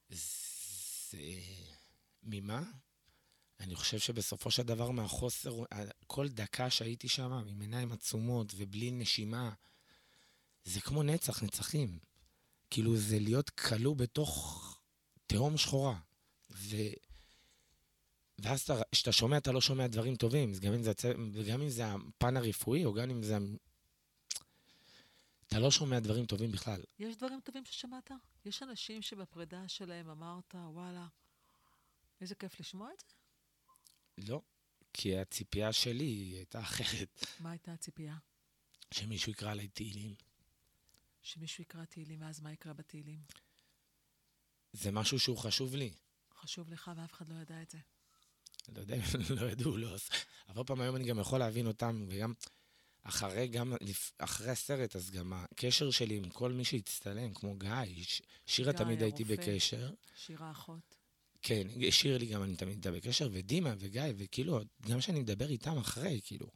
[0.10, 1.18] זה...
[2.24, 2.64] ממה?
[3.60, 5.64] אני חושב שבסופו של דבר מהחוסר,
[6.08, 9.54] כל דקה שהייתי שם, עם עיניים עצומות ובלי נשימה,
[10.64, 12.00] זה כמו נצח, נצחים.
[12.70, 14.60] כאילו, זה להיות כלוא בתוך
[15.28, 16.00] תהום שחורה.
[16.52, 16.76] ו...
[18.40, 20.92] ואז כשאתה שומע, אתה לא שומע דברים טובים, גם אם, זה,
[21.52, 23.38] גם אם זה הפן הרפואי, או גם אם זה...
[25.48, 26.82] אתה לא שומע דברים טובים בכלל.
[27.00, 28.12] יש דברים טובים ששמעת?
[28.46, 31.08] יש אנשים שבפרידה שלהם אמרת, וואלה,
[32.22, 33.14] איזה כיף לשמוע את זה?
[34.18, 34.42] לא,
[34.94, 37.26] כי הציפייה שלי הייתה אחרת.
[37.40, 38.18] מה הייתה הציפייה?
[38.92, 40.16] שמישהו יקרא עליי תהילים.
[41.22, 43.20] שמישהו יקרא תהילים, ואז מה יקרא בתהילים?
[44.74, 45.94] זה משהו שהוא חשוב לי.
[46.40, 47.78] חשוב לך ואף אחד לא ידע את זה.
[48.76, 48.96] לא יודע,
[49.42, 49.96] לא ידעו, לא.
[50.50, 52.34] אבל פעם היום אני גם יכול להבין אותם, וגם
[53.04, 53.74] אחרי, גם
[54.18, 58.04] אחרי הסרט, אז גם הקשר שלי עם כל מי שהצטלם, כמו גיא,
[58.46, 59.92] שירה תמיד הייתי בקשר.
[60.26, 60.96] שירה אחות.
[61.42, 65.78] כן, שיר לי גם אני תמיד הייתה בקשר, ודימה וגיא, וכאילו, גם כשאני מדבר איתם
[65.78, 66.48] אחרי, כאילו.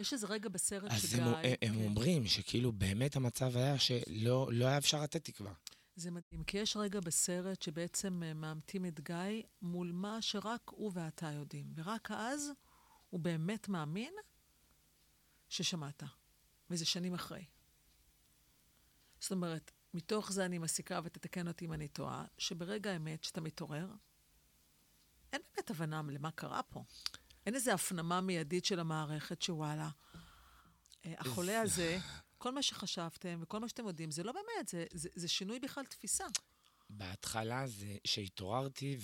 [0.00, 1.22] יש איזה רגע בסרט שגיא...
[1.22, 1.84] אז הם, הם כן.
[1.84, 5.52] אומרים שכאילו באמת המצב היה שלא לא היה אפשר לתת תקווה.
[5.96, 10.90] זה מדהים, כי יש רגע בסרט שבעצם אה, מאמתים את גיא מול מה שרק הוא
[10.94, 11.72] ואתה יודעים.
[11.74, 12.50] ורק אז
[13.10, 14.14] הוא באמת מאמין
[15.48, 16.02] ששמעת.
[16.70, 17.44] וזה שנים אחרי.
[19.20, 23.88] זאת אומרת, מתוך זה אני מסיקה, ותתקן אותי אם אני טועה, שברגע האמת שאתה מתעורר,
[25.32, 26.84] אין באמת הבנה למה קרה פה.
[27.46, 29.90] אין איזו הפנמה מיידית של המערכת שוואלה,
[31.04, 31.98] אה, החולה הזה
[32.42, 35.84] כל מה שחשבתם וכל מה שאתם יודעים, זה לא באמת, זה, זה, זה שינוי בכלל
[35.84, 36.24] תפיסה.
[36.90, 38.98] בהתחלה זה שהתעוררתי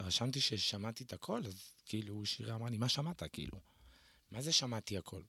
[0.00, 3.22] ורשמתי ששמעתי את הכל, אז כאילו שירה אמרה לי, מה שמעת?
[3.32, 3.60] כאילו,
[4.30, 5.22] מה זה שמעתי הכל?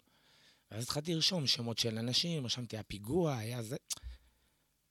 [0.71, 3.77] ואז התחלתי לרשום שמות של אנשים, רשמתי, היה פיגוע, היה זה.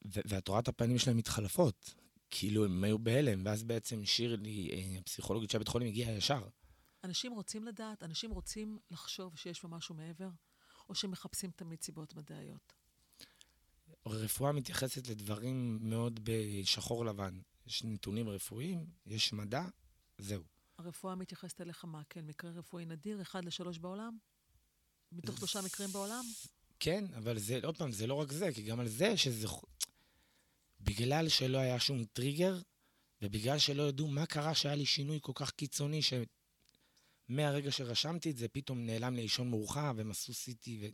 [0.04, 1.94] ואת רואה את הפנים שלהם מתחלפות.
[2.30, 6.48] כאילו, הם היו בהלם, ואז בעצם שירלי, אה, הפסיכולוגית של הבית חולים, הגיעה ישר.
[7.04, 10.28] אנשים רוצים לדעת, אנשים רוצים לחשוב שיש פה משהו מעבר.
[10.88, 12.73] או שמחפשים תמיד סיבות מדעיות?
[14.07, 17.40] רפואה מתייחסת לדברים מאוד בשחור לבן.
[17.66, 19.64] יש נתונים רפואיים, יש מדע,
[20.18, 20.42] זהו.
[20.79, 22.03] הרפואה מתייחסת אליך מה?
[22.11, 24.18] כן, מקרה רפואי נדיר, אחד לשלוש בעולם?
[25.12, 26.25] מתוך שלושה מקרים בעולם?
[26.81, 29.49] כן, אבל זה, עוד פעם, זה לא רק זה, כי גם על זה שזה...
[30.81, 32.61] בגלל שלא היה שום טריגר,
[33.23, 36.01] ובגלל שלא ידעו מה קרה שהיה לי שינוי כל כך קיצוני,
[37.28, 40.92] מהרגע שרשמתי את זה, פתאום נעלם לי לישון מאוחר, והם עשו סיטי,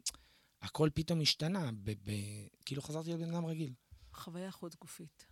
[0.63, 3.75] והכל פתאום השתנה, ב- ב- כאילו חזרתי להיות בן אדם רגיל.
[4.13, 5.27] חוויה חוץ גופית.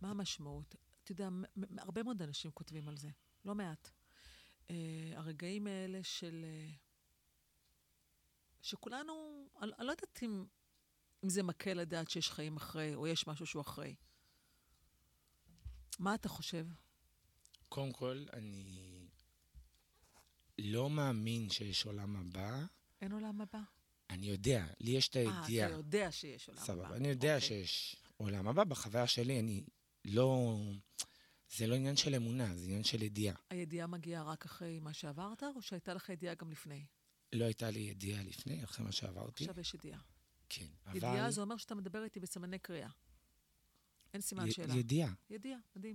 [0.00, 0.74] מה המשמעות?
[1.04, 1.28] אתה יודע,
[1.78, 3.08] הרבה מאוד אנשים כותבים על זה,
[3.44, 3.90] לא מעט.
[4.62, 4.70] Uh,
[5.14, 6.44] הרגעים האלה של...
[6.44, 6.76] Uh,
[8.62, 10.44] שכולנו, אני, אני לא יודעת אם,
[11.24, 13.94] אם זה מקל לדעת שיש חיים אחרי, או יש משהו שהוא אחרי.
[15.98, 16.66] מה אתה חושב?
[17.68, 18.95] קודם כל, אני
[20.58, 22.64] לא מאמין שיש עולם הבא.
[23.00, 23.60] אין עולם הבא?
[24.10, 25.66] אני יודע, לי יש את הידיעה.
[25.68, 26.84] אה, אתה יודע שיש עולם סבבה, הבא.
[26.84, 27.42] סבבה, אני יודע okay.
[27.42, 27.64] אוקיי.
[27.64, 28.64] שיש עולם הבא.
[28.64, 29.64] בחוויה שלי, אני
[30.04, 30.58] לא...
[31.56, 33.36] זה לא עניין של אמונה, זה עניין של ידיעה.
[33.50, 36.84] הידיעה מגיעה רק אחרי מה שעברת, או שהייתה לך ידיעה גם לפני?
[37.32, 39.44] לא הייתה לי ידיעה לפני, אחרי מה שעברתי.
[39.44, 40.00] עכשיו יש ידיעה.
[40.48, 40.96] כן, אבל...
[40.96, 42.88] ידיעה זה אומר שאתה מדבר איתי בסימני קריאה.
[44.14, 44.52] אין סימן י...
[44.52, 44.74] שאלה.
[44.74, 45.12] ידיעה.
[45.30, 45.94] ידיעה, מדהים.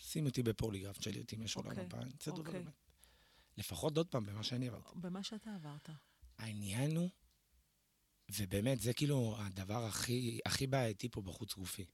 [0.00, 2.81] שים אותי בפוליגרף, תשאלי אותי אם יש עולם אוקיי, הבא, אני באמת.
[3.56, 4.88] לפחות עוד פעם, במה שאני עברתי.
[4.94, 5.88] במה שאתה עברת.
[6.38, 7.10] העניין הוא,
[8.36, 11.84] ובאמת, זה כאילו הדבר הכי, הכי בעייתי פה בחוץ גופי.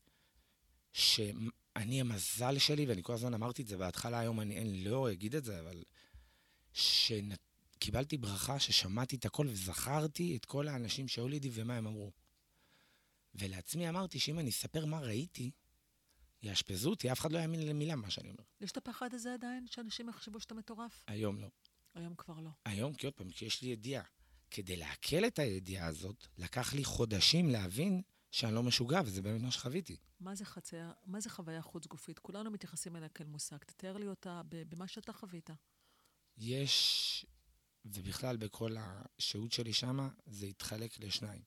[0.93, 5.35] שאני, המזל שלי, ואני כל הזמן אמרתי את זה בהתחלה, היום אני, אני לא אגיד
[5.35, 5.85] את זה, אבל
[6.73, 12.13] שקיבלתי ברכה ששמעתי את הכל וזכרתי את כל האנשים שהיו לידי ומה הם אמרו.
[13.35, 15.51] ולעצמי אמרתי שאם אני אספר מה ראיתי,
[16.43, 18.43] יאשפזו אותי, אף אחד לא יאמין למילה מה שאני אומר.
[18.61, 21.05] יש את הפחד הזה עדיין, שאנשים יחשבו שאתה מטורף?
[21.07, 21.49] היום לא.
[21.95, 22.51] היום כבר לא.
[22.65, 24.05] היום, כי עוד פעם, כי יש לי ידיעה.
[24.51, 29.51] כדי לעכל את הידיעה הזאת, לקח לי חודשים להבין שאני לא משוגע, וזה באמת מה
[29.51, 29.97] שחוויתי.
[30.21, 32.19] מה זה חציה, מה זה חוויה חוץ גופית?
[32.19, 33.59] כולנו מתייחסים אליה כאל מושג.
[33.59, 35.51] תתאר לי אותה במה שאתה חווית.
[36.37, 37.27] יש,
[37.85, 41.43] ובכלל בכל השהות שלי שמה, זה התחלק לשניים.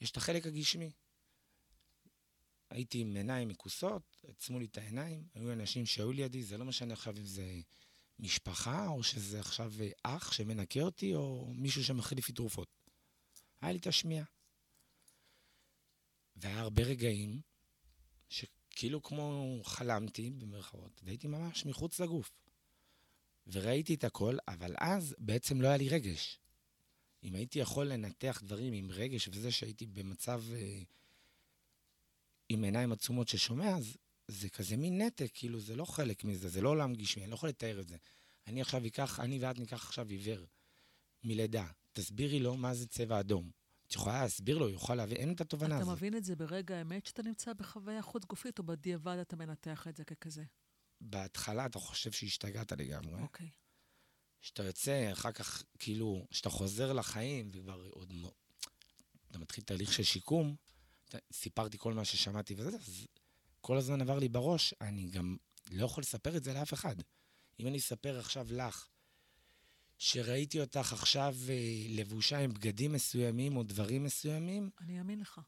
[0.00, 0.90] יש את החלק הגשמי.
[2.70, 6.92] הייתי עם עיניים מכוסות, עצמו לי את העיניים, היו אנשים שהיו לידי, זה לא משנה
[6.94, 7.60] עכשיו אם זה
[8.18, 12.68] משפחה, או שזה עכשיו אח שמנקה אותי, או מישהו שמחליף לי תרופות.
[13.60, 14.24] היה לי את השמיעה.
[16.36, 17.40] והיה הרבה רגעים
[18.28, 22.30] שכאילו כמו חלמתי, במרכאות, והייתי ממש מחוץ לגוף.
[23.46, 26.38] וראיתי את הכל, אבל אז בעצם לא היה לי רגש.
[27.22, 30.82] אם הייתי יכול לנתח דברים עם רגש וזה שהייתי במצב אה,
[32.50, 33.96] עם עיניים עצומות ששומע, אז
[34.28, 37.34] זה כזה מין נתק, כאילו זה לא חלק מזה, זה לא עולם גשמי, אני לא
[37.34, 37.96] יכול לתאר את זה.
[38.46, 40.46] אני עכשיו אקח, אני ואת ניקח עכשיו עיוור
[41.24, 43.50] מלידה, תסבירי לו מה זה צבע אדום.
[43.86, 45.88] את יכולה להסביר לו, יוכל להבין, אין את התובנה הזאת.
[45.88, 49.86] אתה מבין את זה ברגע האמת שאתה נמצא בחוויה חוץ גופית, או בדיעבד אתה מנתח
[49.88, 50.44] את זה ככזה?
[51.00, 53.22] בהתחלה אתה חושב שהשתגעת לגמרי.
[53.22, 53.50] אוקיי.
[54.40, 58.14] כשאתה יוצא, אחר כך, כאילו, כשאתה חוזר לחיים, וכבר עוד...
[59.30, 60.56] אתה מתחיל תהליך של שיקום,
[61.32, 63.06] סיפרתי כל מה ששמעתי וזה, אז
[63.60, 65.36] כל הזמן עבר לי בראש, אני גם
[65.70, 66.96] לא יכול לספר את זה לאף אחד.
[67.60, 68.88] אם אני אספר עכשיו לך,
[69.98, 71.54] שראיתי אותך עכשיו אה,
[71.88, 74.70] לבושה עם בגדים מסוימים או דברים מסוימים...
[74.80, 75.40] אני אאמין לך.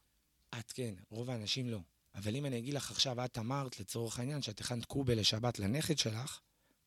[0.59, 1.79] את כן, רוב האנשים לא.
[2.15, 5.97] אבל אם אני אגיד לך עכשיו, את אמרת, לצורך העניין, שאת הכנת קובה לשבת לנכד
[5.97, 6.39] שלך,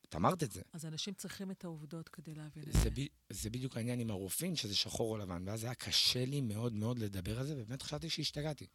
[0.09, 0.61] את אמרת את זה.
[0.73, 2.89] אז אנשים צריכים את העובדות כדי להבין את זה.
[2.89, 5.43] ב, זה בדיוק העניין עם הרופאים, שזה שחור או לבן.
[5.47, 8.67] ואז היה קשה לי מאוד מאוד לדבר על זה, ובאמת חשבתי שהשתגעתי.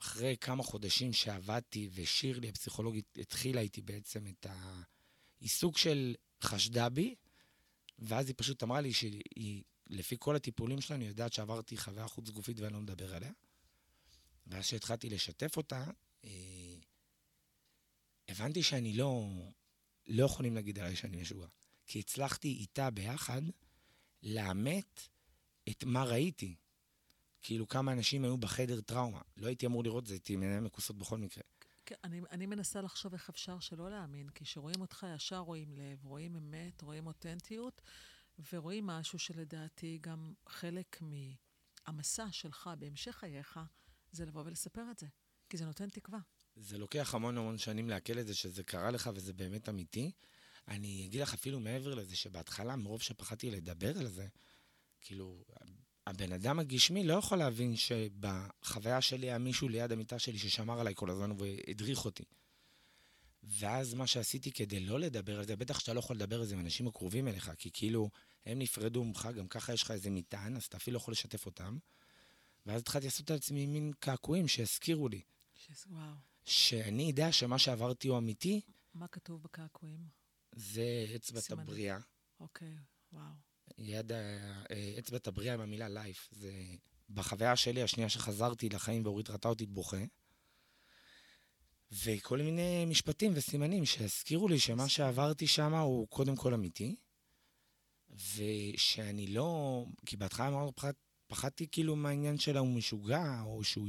[0.00, 4.46] אחרי כמה חודשים שעבדתי, ושירלי, הפסיכולוגית, התחילה איתי בעצם את
[5.40, 7.14] העיסוק של חשדה בי,
[7.98, 12.30] ואז היא פשוט אמרה לי שהיא, לפי כל הטיפולים שלנו, היא יודעת שעברתי חוויה חוץ
[12.30, 13.32] גופית ואני לא מדבר עליה.
[14.46, 15.84] ואז כשהתחלתי לשתף אותה,
[16.24, 16.30] אה,
[18.28, 19.32] הבנתי שאני לא,
[20.08, 21.46] לא יכולים להגיד עליי שאני משוגע.
[21.86, 23.42] כי הצלחתי איתה ביחד
[24.22, 25.08] לאמת
[25.68, 26.56] את מה ראיתי.
[27.42, 29.20] כאילו כמה אנשים היו בחדר טראומה.
[29.36, 31.44] לא הייתי אמור לראות את זה, הייתי מנהל מכוסות בכל מקרה.
[31.86, 36.04] כן, אני, אני מנסה לחשוב איך אפשר שלא להאמין, כי כשרואים אותך ישר רואים לב,
[36.04, 37.82] רואים אמת, רואים אותנטיות,
[38.52, 41.02] ורואים משהו שלדעתי גם חלק
[41.86, 43.60] מהמסע שלך בהמשך חייך,
[44.12, 45.06] זה לבוא ולספר את זה,
[45.48, 46.18] כי זה נותן תקווה.
[46.60, 50.10] זה לוקח המון המון שנים לעכל את זה, שזה קרה לך וזה באמת אמיתי.
[50.68, 54.26] אני אגיד לך אפילו מעבר לזה, שבהתחלה, מרוב שפחדתי לדבר על זה,
[55.00, 55.44] כאילו,
[56.06, 60.94] הבן אדם הגשמי לא יכול להבין שבחוויה שלי היה מישהו ליד המיטה שלי ששמר עליי
[60.96, 62.24] כל הזמן והדריך אותי.
[63.42, 66.54] ואז מה שעשיתי כדי לא לדבר על זה, בטח שאתה לא יכול לדבר על זה
[66.54, 68.10] עם אנשים הקרובים אליך, כי כאילו,
[68.46, 71.46] הם נפרדו ממך, גם ככה יש לך איזה מטען, אז אתה אפילו לא יכול לשתף
[71.46, 71.78] אותם.
[72.66, 75.22] ואז התחלתי לעשות על עצמי מין קעקועים שיזכירו לי.
[75.86, 76.14] וואו.
[76.48, 78.60] שאני יודע שמה שעברתי הוא אמיתי.
[78.94, 80.08] מה כתוב בקעקועים?
[80.52, 81.98] זה אצבעת הבריאה.
[82.40, 82.74] אוקיי,
[83.12, 83.32] וואו.
[83.78, 84.12] יד
[84.98, 86.28] אצבעת הבריאה עם המילה לייף.
[86.32, 86.52] זה
[87.10, 90.04] בחוויה שלי, השנייה שחזרתי לחיים ואורית ראתה אותי בוכה.
[91.92, 96.96] וכל מיני משפטים וסימנים שהזכירו לי שמה שעברתי שם הוא קודם כל אמיתי,
[98.10, 99.84] ושאני לא...
[100.06, 100.92] כי בהתחלה מאוד פחד,
[101.26, 103.88] פחדתי כאילו מהעניין שלה הוא משוגע, או שהוא...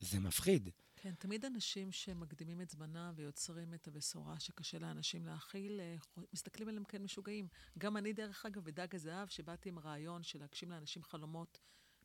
[0.00, 0.70] זה מפחיד.
[1.02, 5.96] כן, תמיד אנשים שמקדימים את זמנם ויוצרים את הבשורה שקשה לאנשים להכיל, אה,
[6.32, 7.48] מסתכלים עליהם כן משוגעים.
[7.78, 11.60] גם אני, דרך אגב, בדג הזהב, שבאתי עם רעיון של להגשים לאנשים חלומות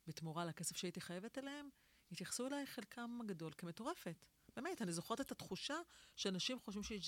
[0.06, 1.68] בתמורה לכסף שהייתי חייבת אליהם,
[2.12, 4.26] התייחסו אליי חלקם הגדול כמטורפת.
[4.56, 5.76] באמת, אני זוכרת את התחושה
[6.16, 7.00] שאנשים חושבים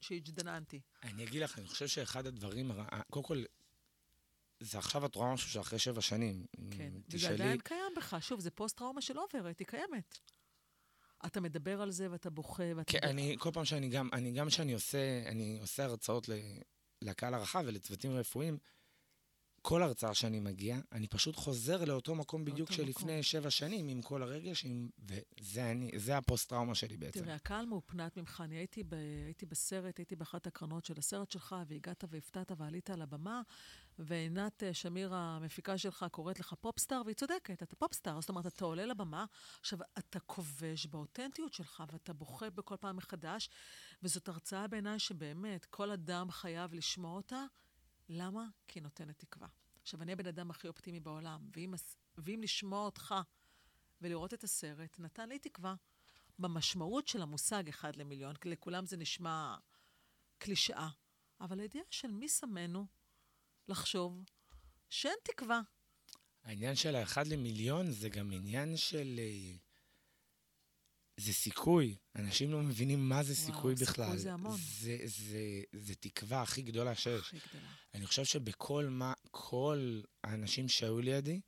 [0.00, 0.80] שהג'דננתי.
[1.02, 2.70] אני אגיד לך, אני חושב שאחד הדברים,
[3.10, 3.42] קודם כל,
[4.60, 6.46] זה עכשיו את רואה משהו שאחרי שבע שנים.
[6.70, 8.16] כן, וזה עדיין קיים בך.
[8.20, 10.18] שוב, זה פוסט-טראומה שלא עוברת, היא קיימת.
[11.26, 12.92] אתה מדבר על זה ואתה בוכה ואתה...
[12.92, 16.28] כן, אני, כל פעם שאני גם, אני גם שאני עושה, אני עושה הרצאות
[17.02, 18.58] לקהל הרחב ולצוותים רפואיים,
[19.68, 23.22] כל הרצאה שאני מגיע, אני פשוט חוזר לאותו מקום בדיוק שלפני מקום.
[23.22, 24.88] שבע שנים, עם כל הרגש, עם...
[24.98, 27.20] וזה אני, זה הפוסט-טראומה שלי בעצם.
[27.20, 28.42] תראה, הקהל מאופנת ממך.
[28.44, 28.94] אני הייתי, ב...
[29.24, 33.42] הייתי בסרט, הייתי באחת הקרנות של הסרט שלך, והגעת והפתעת ועלית על הבמה,
[33.98, 38.20] ועינת אה, שמיר, המפיקה שלך, קוראת לך פופסטאר, והיא צודקת, אתה פופסטאר.
[38.20, 39.24] זאת אומרת, אתה עולה לבמה,
[39.60, 43.50] עכשיו, אתה כובש באותנטיות שלך, ואתה בוכה בכל פעם מחדש,
[44.02, 47.44] וזאת הרצאה בעיניי שבאמת, כל אדם חייב לשמוע אותה.
[48.08, 48.48] למה?
[48.68, 49.48] כי נותנת תקווה.
[49.82, 51.74] עכשיו, אני הבן אדם הכי אופטימי בעולם, ואם,
[52.18, 53.14] ואם לשמוע אותך
[54.00, 55.74] ולראות את הסרט, נתן לי תקווה.
[56.38, 59.56] במשמעות של המושג אחד למיליון, כי לכולם זה נשמע
[60.38, 60.88] קלישאה,
[61.40, 62.86] אבל הידיעה של מי שמנו
[63.68, 64.24] לחשוב
[64.90, 65.60] שאין תקווה.
[66.42, 69.14] העניין של האחד למיליון זה גם עניין של...
[69.18, 69.65] אה,
[71.16, 71.96] זה סיכוי.
[72.16, 74.18] אנשים לא מבינים מה זה וואו, סיכוי סיכוי בכלל.
[74.18, 74.56] זה המון.
[74.80, 77.20] זה, זה, זה תקווה הכי גדולה שיש.
[77.20, 77.68] הכי גדולה.
[77.94, 81.40] אני חושב שבכל מה, כל האנשים שהיו לידי,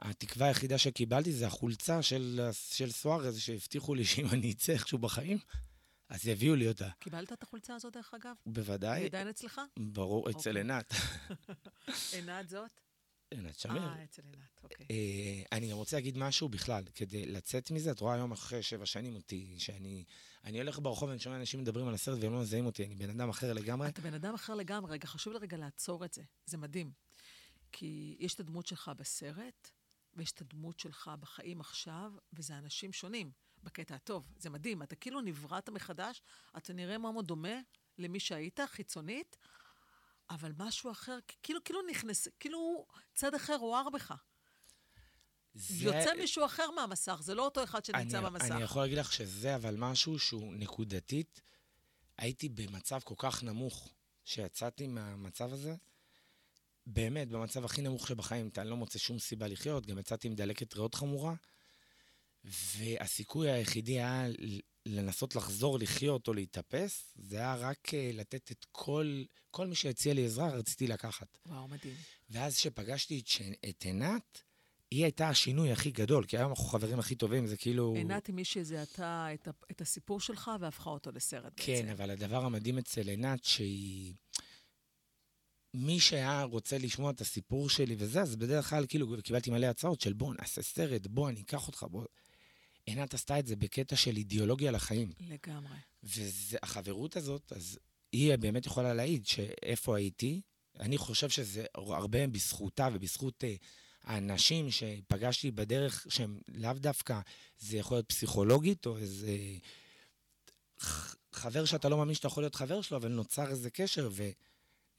[0.00, 5.38] התקווה היחידה שקיבלתי זה החולצה של, של סוארז, שהבטיחו לי שאם אני אצא איכשהו בחיים,
[6.08, 6.88] אז יביאו לי אותה.
[7.00, 8.34] קיבלת את החולצה הזאת, דרך אגב?
[8.44, 9.60] היא בוודאי, עדיין אצלך?
[9.78, 10.62] ברור, אצל אוקיי.
[10.62, 10.94] עינת.
[12.12, 12.80] עינת זאת?
[13.30, 13.82] עינת שמיר.
[13.82, 14.86] אה, אצל עינת, אוקיי.
[14.90, 18.86] אה, אני גם רוצה להגיד משהו בכלל, כדי לצאת מזה, את רואה היום אחרי שבע
[18.86, 20.04] שנים אותי, שאני
[20.44, 23.10] אני הולך ברחוב ואני שומע אנשים מדברים על הסרט והם לא מזהים אותי, אני בן
[23.10, 23.88] אדם אחר לגמרי.
[23.88, 24.92] אתה בן אדם אחר לגמרי.
[24.92, 26.22] רגע, חשוב לי רגע לעצור את זה.
[26.46, 26.92] זה מדהים.
[27.72, 29.70] כי יש את הדמות שלך בסרט,
[30.14, 33.30] ויש את הדמות שלך בחיים עכשיו, וזה אנשים שונים,
[33.62, 34.32] בקטע הטוב.
[34.36, 34.82] זה מדהים.
[34.82, 36.22] אתה כאילו נבראת מחדש,
[36.56, 37.60] אתה נראה מאוד דומה
[37.98, 39.36] למי שהיית, חיצונית,
[40.30, 44.14] אבל משהו אחר, כאילו, כאילו נכנס, כאילו צד אחר הוער בך.
[45.54, 48.50] זה- יוצא מישהו אחר מהמסך, זה לא אותו אחד שנמצא אני, במסך.
[48.50, 51.40] אני יכול להגיד לך שזה אבל משהו שהוא נקודתית.
[52.18, 55.74] הייתי במצב כל כך נמוך, שיצאתי מהמצב הזה,
[56.86, 60.74] באמת, במצב הכי נמוך שבחיים, אתה לא מוצא שום סיבה לחיות, גם יצאתי עם דלקת
[60.74, 61.34] ריאות חמורה,
[62.44, 64.26] והסיכוי היחידי היה
[64.86, 70.14] לנסות לחזור לחיות או להתאפס, זה היה רק אה, לתת את כל, כל מי שהציע
[70.14, 71.38] לי עזרה, רציתי לקחת.
[71.46, 71.94] וואו, מדהים.
[72.30, 74.42] ואז כשפגשתי את, את עינת,
[74.90, 77.94] היא הייתה השינוי הכי גדול, כי היום אנחנו חברים הכי טובים, זה כאילו...
[77.94, 81.62] עינת היא מישהי זיהתה את, את הסיפור שלך והפכה אותו לסרט בעצם.
[81.66, 84.14] כן, אבל הדבר המדהים אצל עינת, שהיא...
[85.74, 90.00] מי שהיה רוצה לשמוע את הסיפור שלי וזה, אז בדרך כלל כאילו קיבלתי מלא הצעות
[90.00, 92.04] של בוא נעשה סרט, בוא אני אקח אותך, בוא...
[92.86, 95.12] עינת עשתה את זה בקטע של אידיאולוגיה לחיים.
[95.20, 95.76] לגמרי.
[96.02, 97.78] והחברות הזאת, אז
[98.12, 100.40] היא באמת יכולה להעיד שאיפה הייתי.
[100.80, 103.54] אני חושב שזה הרבה בזכותה ובזכות אה,
[104.02, 107.20] האנשים שפגשתי בדרך, שהם לאו דווקא,
[107.58, 109.36] זה יכול להיות פסיכולוגית או איזה
[111.32, 114.10] חבר שאתה לא מאמין שאתה יכול להיות חבר שלו, אבל נוצר איזה קשר,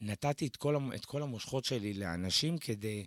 [0.01, 3.05] ונתתי את כל, את כל המושכות שלי לאנשים כדי...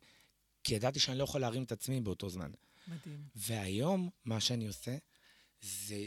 [0.65, 2.51] כי ידעתי שאני לא יכול להרים את עצמי באותו זמן.
[2.89, 3.25] מדהים.
[3.35, 4.97] והיום, מה שאני עושה,
[5.61, 6.07] זה...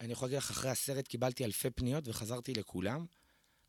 [0.00, 3.06] אני יכול להגיד לך, אחרי הסרט קיבלתי אלפי פניות וחזרתי לכולם.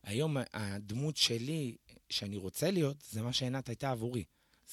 [0.03, 1.75] היום הדמות שלי,
[2.09, 4.23] שאני רוצה להיות, זה מה שעינת הייתה עבורי.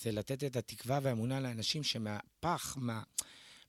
[0.02, 3.02] זה לתת את התקווה והאמונה לאנשים שמהפח, מה,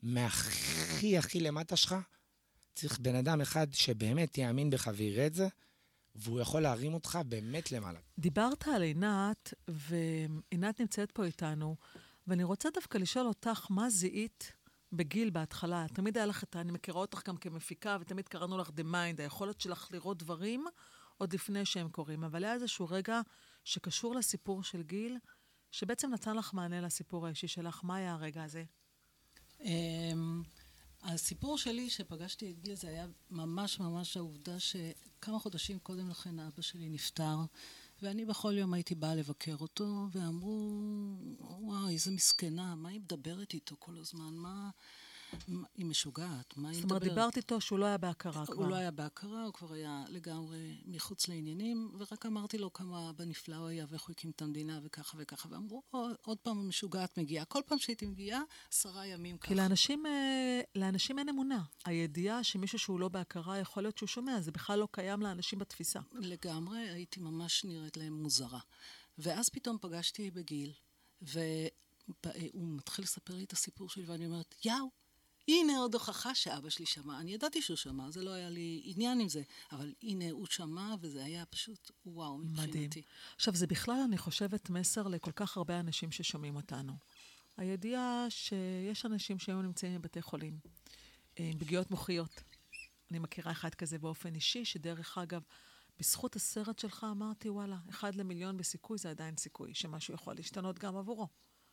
[0.02, 1.96] מהכי הכי למטה שלך,
[2.76, 5.48] צריך בן אדם אחד שבאמת יאמין בך ויראה את זה,
[6.16, 8.00] והוא יכול להרים אותך באמת למעלה.
[8.20, 11.76] דיברת על עינת, ועינת נמצאת פה איתנו,
[12.30, 14.54] ואני רוצה דווקא לשאול אותך, מה זיהית
[14.92, 15.86] בגיל בהתחלה?
[15.94, 16.62] תמיד היה לך את ה...
[16.62, 20.66] אני מכירה אותך גם כמפיקה, ותמיד קראנו לך The Mind, היכולת שלך לראות דברים
[21.18, 22.24] עוד לפני שהם קורים.
[22.24, 23.22] אבל היה איזשהו רגע
[23.64, 25.18] שקשור לסיפור של גיל,
[25.72, 27.82] שבעצם נתן לך מענה לסיפור האישי שלך.
[27.84, 28.64] מה היה הרגע הזה?
[29.62, 30.44] אמ,
[31.04, 36.62] הסיפור שלי, שפגשתי את גיל, זה היה ממש ממש העובדה שכמה חודשים קודם לכן אבא
[36.62, 37.38] שלי נפטר,
[38.02, 41.09] ואני בכל יום הייתי באה לבקר אותו, ואמרו,
[41.70, 44.34] וואו, איזה מסכנה, מה היא מדברת איתו כל הזמן?
[44.34, 44.70] מה...
[45.48, 47.02] מה היא משוגעת, מה היא זאת מדברת?
[47.02, 48.56] אומרת, דיברת איתו שהוא לא היה בהכרה כבר.
[48.56, 53.26] הוא לא היה בהכרה, הוא כבר היה לגמרי מחוץ לעניינים, ורק אמרתי לו כמה אבא
[53.26, 57.18] נפלא הוא היה ואיך הוא הקים את המדינה וככה וככה, ואמרו, "עוד- עוד פעם המשוגעת
[57.20, 57.46] מגיעה.
[57.46, 59.48] כל פעם שהייתי מגיעה, עשרה ימים ככה.
[59.48, 61.64] כי לאנשים, אה, לאנשים אין אמונה.
[61.86, 66.00] הידיעה שמישהו שהוא לא בהכרה, יכול להיות שהוא שומע, זה בכלל לא קיים לאנשים בתפיסה.
[66.12, 68.60] לגמרי, הייתי ממש נראית להם מוזרה.
[69.18, 70.74] ואז פתאום פגשתי בגיל,
[71.22, 74.90] והוא מתחיל לספר לי את הסיפור שלי, ואני אומרת, יאו,
[75.48, 77.20] הנה עוד הוכחה שאבא שלי שמע.
[77.20, 80.96] אני ידעתי שהוא שמע, זה לא היה לי עניין עם זה, אבל הנה הוא שמע,
[81.02, 82.86] וזה היה פשוט וואו מבחינתי.
[82.86, 83.04] מדהים.
[83.36, 86.94] עכשיו, זה בכלל, אני חושבת, מסר לכל כך הרבה אנשים ששומעים אותנו.
[87.58, 90.60] הידיעה שיש אנשים שהיום נמצאים בבתי חולים
[91.40, 92.42] אה, עם פגיעות מוחיות.
[93.12, 95.42] אני מכירה אחד כזה באופן אישי, שדרך אגב,
[96.00, 100.98] בזכות הסרט שלך אמרתי, וואלה, אחד למיליון בסיכוי זה עדיין סיכוי שמשהו יכול להשתנות גם
[100.98, 101.28] עבורו.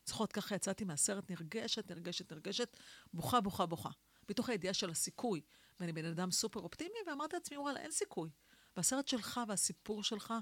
[0.07, 2.77] זוכרת, ככה יצאתי מהסרט נרגשת, נרגשת, נרגשת,
[3.13, 3.91] בוכה, בוכה, בוכה.
[4.31, 5.41] מתוך הידיעה של הסיכוי.
[5.81, 8.31] ואני בן אדם סופר אופטימי, ואמרתי לעצמי, וואלה, אין סיכוי.
[8.77, 10.35] והסרט שלך והסיפור שלך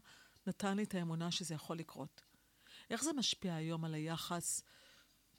[0.46, 2.22] נתן לי את האמונה שזה יכול לקרות.
[2.90, 4.62] איך זה משפיע היום על היחס?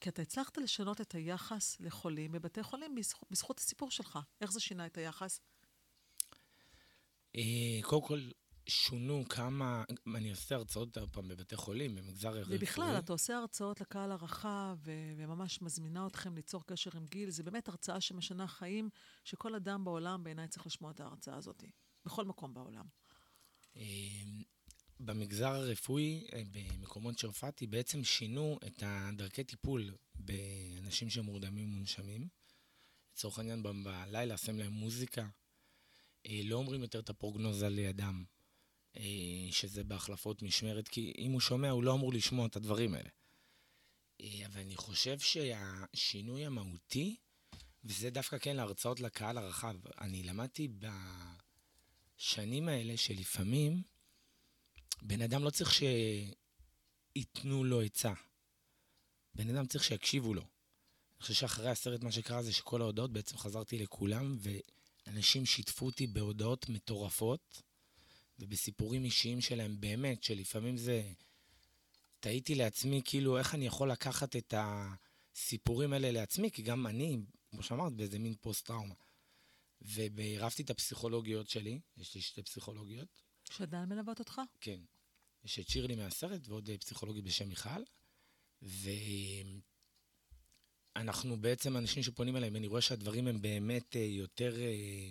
[0.01, 4.19] כי אתה הצלחת לשנות את היחס לחולים בבתי חולים בזכות, בזכות הסיפור שלך.
[4.41, 5.39] איך זה שינה את היחס?
[7.35, 8.29] אה, קודם כל,
[8.67, 9.83] שונו כמה,
[10.15, 12.57] אני עושה הרצאות עוד פעם בבתי חולים, במגזר הרפואי.
[12.57, 17.29] ובכלל, אתה עושה הרצאות לקהל הרחב, ו- וממש מזמינה אתכם ליצור קשר עם גיל.
[17.29, 18.89] זה באמת הרצאה שמשנה חיים,
[19.23, 21.63] שכל אדם בעולם בעיניי צריך לשמוע את ההרצאה הזאת.
[22.05, 22.85] בכל מקום בעולם.
[23.77, 23.81] אה,
[24.99, 32.27] במגזר הרפואי, אה, במקומות שהופעתי, בעצם שינו את הדרכי טיפול באנשים שמורדמים ומונשמים.
[33.13, 35.27] לצורך העניין בלילה, שמים להם מוזיקה.
[36.25, 38.23] אה, לא אומרים יותר את הפרוגנוזה לידם,
[38.97, 43.09] אה, שזה בהחלפות משמרת, כי אם הוא שומע, הוא לא אמור לשמוע את הדברים האלה.
[44.21, 47.15] אה, אבל אני חושב שהשינוי המהותי,
[47.83, 50.67] וזה דווקא כן להרצאות לקהל הרחב, אני למדתי
[52.17, 53.81] בשנים האלה שלפעמים
[55.01, 55.73] בן אדם לא צריך
[57.15, 58.13] שייתנו לו עצה.
[59.35, 60.41] בן אדם צריך שיקשיבו לו.
[60.41, 64.37] אני חושב שאחרי הסרט, מה שקרה זה שכל ההודעות, בעצם חזרתי לכולם,
[65.07, 67.61] ואנשים שיתפו אותי בהודעות מטורפות,
[68.39, 71.11] ובסיפורים אישיים שלהם, באמת, שלפעמים זה...
[72.19, 77.17] תהיתי לעצמי, כאילו, איך אני יכול לקחת את הסיפורים האלה לעצמי, כי גם אני,
[77.51, 78.95] כמו שאמרת, באיזה מין פוסט-טראומה.
[79.81, 84.41] ועירבתי את הפסיכולוגיות שלי, יש לי שתי פסיכולוגיות, שעדיין מלוות אותך?
[84.61, 84.79] כן.
[85.43, 87.83] יש את שירלי מהסרט ועוד אה, פסיכולוגית בשם מיכל.
[90.95, 95.09] ואנחנו בעצם אנשים שפונים אליהם, אני רואה שהדברים הם באמת אה, יותר אה,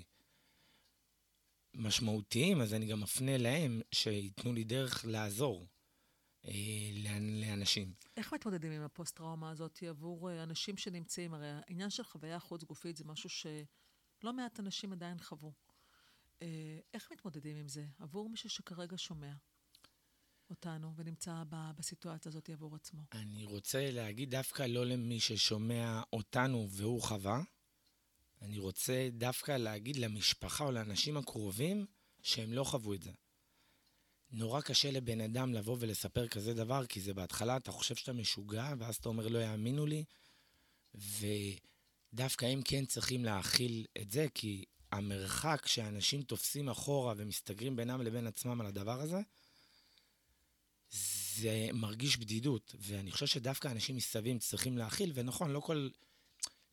[1.74, 5.66] משמעותיים, אז אני גם מפנה להם שייתנו לי דרך לעזור
[7.22, 7.94] לאנשים.
[8.16, 11.34] איך מתמודדים עם הפוסט-טראומה הזאת עבור אנשים שנמצאים?
[11.34, 15.52] הרי העניין של חוויה חוץ-גופית זה משהו שלא מעט אנשים עדיין חוו.
[16.94, 19.32] איך מתמודדים עם זה עבור מישהו שכרגע שומע?
[20.54, 23.02] אותנו ונמצא בסיטואציה הזאת עבור עצמו?
[23.12, 27.42] אני רוצה להגיד דווקא לא למי ששומע אותנו והוא חווה,
[28.42, 31.86] אני רוצה דווקא להגיד למשפחה או לאנשים הקרובים
[32.22, 33.10] שהם לא חוו את זה.
[34.30, 38.74] נורא קשה לבן אדם לבוא ולספר כזה דבר, כי זה בהתחלה, אתה חושב שאתה משוגע,
[38.78, 40.04] ואז אתה אומר, לא יאמינו לי,
[40.94, 48.26] ודווקא הם כן צריכים להכיל את זה, כי המרחק שאנשים תופסים אחורה ומסתגרים בינם לבין
[48.26, 49.20] עצמם על הדבר הזה,
[51.36, 55.88] זה מרגיש בדידות, ואני חושב שדווקא אנשים מסביב צריכים להכיל, ונכון, לא כל,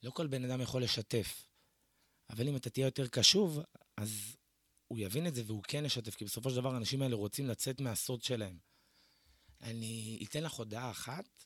[0.03, 1.47] לא כל בן אדם יכול לשתף.
[2.30, 3.59] אבל אם אתה תהיה יותר קשוב,
[3.97, 4.38] אז
[4.88, 7.82] הוא יבין את זה והוא כן ישתף, כי בסופו של דבר האנשים האלה רוצים לצאת
[7.82, 8.57] מהסוד שלהם.
[9.61, 11.45] אני אתן לך הודעה אחת,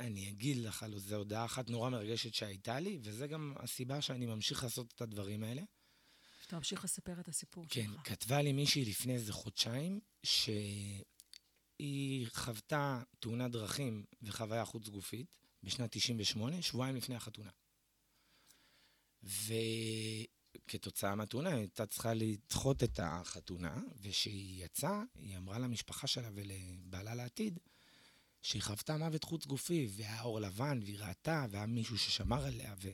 [0.00, 4.26] אני אגיד לך על זו הודעה אחת נורא מרגשת שהייתה לי, וזה גם הסיבה שאני
[4.26, 5.62] ממשיך לעשות את הדברים האלה.
[6.42, 8.00] שאתה ממשיך לספר את הסיפור כן, שלך.
[8.04, 10.50] כן, כתבה לי מישהי לפני איזה חודשיים, ש...
[11.78, 15.26] היא חוותה תאונת דרכים וחוויה חוץ-גופית
[15.62, 17.50] בשנת 98, שבועיים לפני החתונה.
[19.22, 27.14] וכתוצאה מהתאונה היא הייתה צריכה לדחות את החתונה, וכשהיא יצאה, היא אמרה למשפחה שלה ולבעלה
[27.14, 27.58] לעתיד,
[28.42, 32.90] שהיא חוותה מוות חוץ-גופי, והיה אור לבן, והיא ראתה, והיה מישהו ששמר עליה, ו...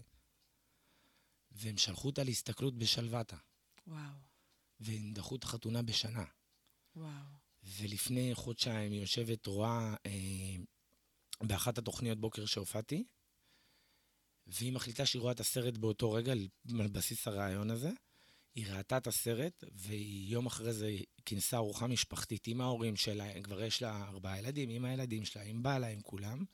[1.51, 3.37] והם שלחו אותה להסתכלות בשלוותה.
[3.87, 4.13] וואו.
[4.81, 6.25] והם דחו את החתונה בשנה.
[6.97, 7.40] וואו.
[7.63, 10.57] ולפני חודשיים היא יושבת, רואה אה,
[11.41, 13.05] באחת התוכניות בוקר שהופעתי,
[14.47, 16.33] והיא מחליטה שהיא רואה את הסרט באותו רגע,
[16.81, 17.91] על בסיס הרעיון הזה.
[18.55, 23.83] היא ראתה את הסרט, ויום אחרי זה כינסה ארוחה משפחתית עם ההורים שלה, כבר יש
[23.83, 26.45] לה ארבעה ילדים, עם הילדים שלה, עם בעלה, עם כולם.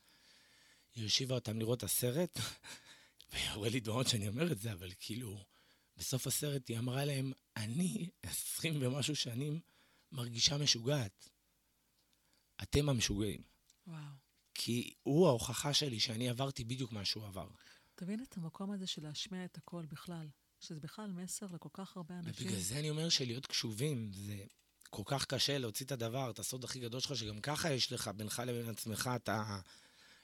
[0.95, 2.39] היא הושיבה אותם לראות את הסרט,
[3.33, 5.43] ויורה לי דמעות שאני אומר את זה, אבל כאילו,
[5.97, 9.59] בסוף הסרט היא אמרה להם, אני עשרים ומשהו שנים
[10.11, 11.29] מרגישה משוגעת.
[12.63, 13.41] אתם המשוגעים.
[13.87, 13.99] וואו.
[14.53, 17.47] כי הוא ההוכחה שלי שאני עברתי בדיוק מה שהוא עבר.
[17.95, 20.27] תבין את המקום הזה של להשמיע את הכל בכלל,
[20.59, 22.47] שזה בכלל מסר לכל כך הרבה אנשים.
[22.47, 24.45] ובגלל זה אני אומר שלהיות קשובים, זה
[24.89, 28.07] כל כך קשה להוציא את הדבר, את הסוד הכי גדול שלך, שגם ככה יש לך,
[28.07, 29.59] בינך לבין עצמך, אתה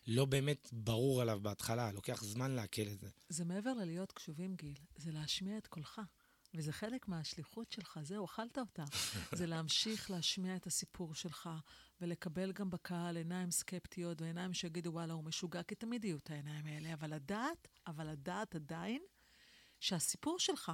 [0.07, 3.09] לא באמת ברור עליו בהתחלה, לוקח זמן לעכל את זה.
[3.29, 6.01] זה מעבר ללהיות קשובים, גיל, זה להשמיע את קולך.
[6.53, 8.83] וזה חלק מהשליחות שלך, זהו, אכלת אותה.
[9.37, 11.49] זה להמשיך להשמיע את הסיפור שלך,
[12.01, 16.65] ולקבל גם בקהל עיניים סקפטיות ועיניים שיגידו, וואלה, הוא משוגע, כי תמיד יהיו את העיניים
[16.65, 16.93] האלה.
[16.93, 19.01] אבל לדעת, אבל לדעת עדיין,
[19.79, 20.71] שהסיפור שלך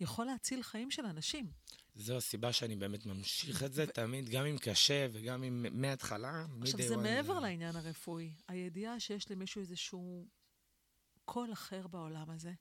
[0.00, 1.52] יכול להציל חיים של אנשים.
[1.94, 3.92] זו הסיבה שאני באמת ממשיך את זה ו...
[3.92, 8.34] תמיד, גם אם קשה וגם אם מההתחלה, עכשיו, זה מעבר לעניין הרפואי.
[8.48, 10.28] הידיעה שיש למישהו איזשהו
[11.24, 12.52] קול אחר בעולם הזה.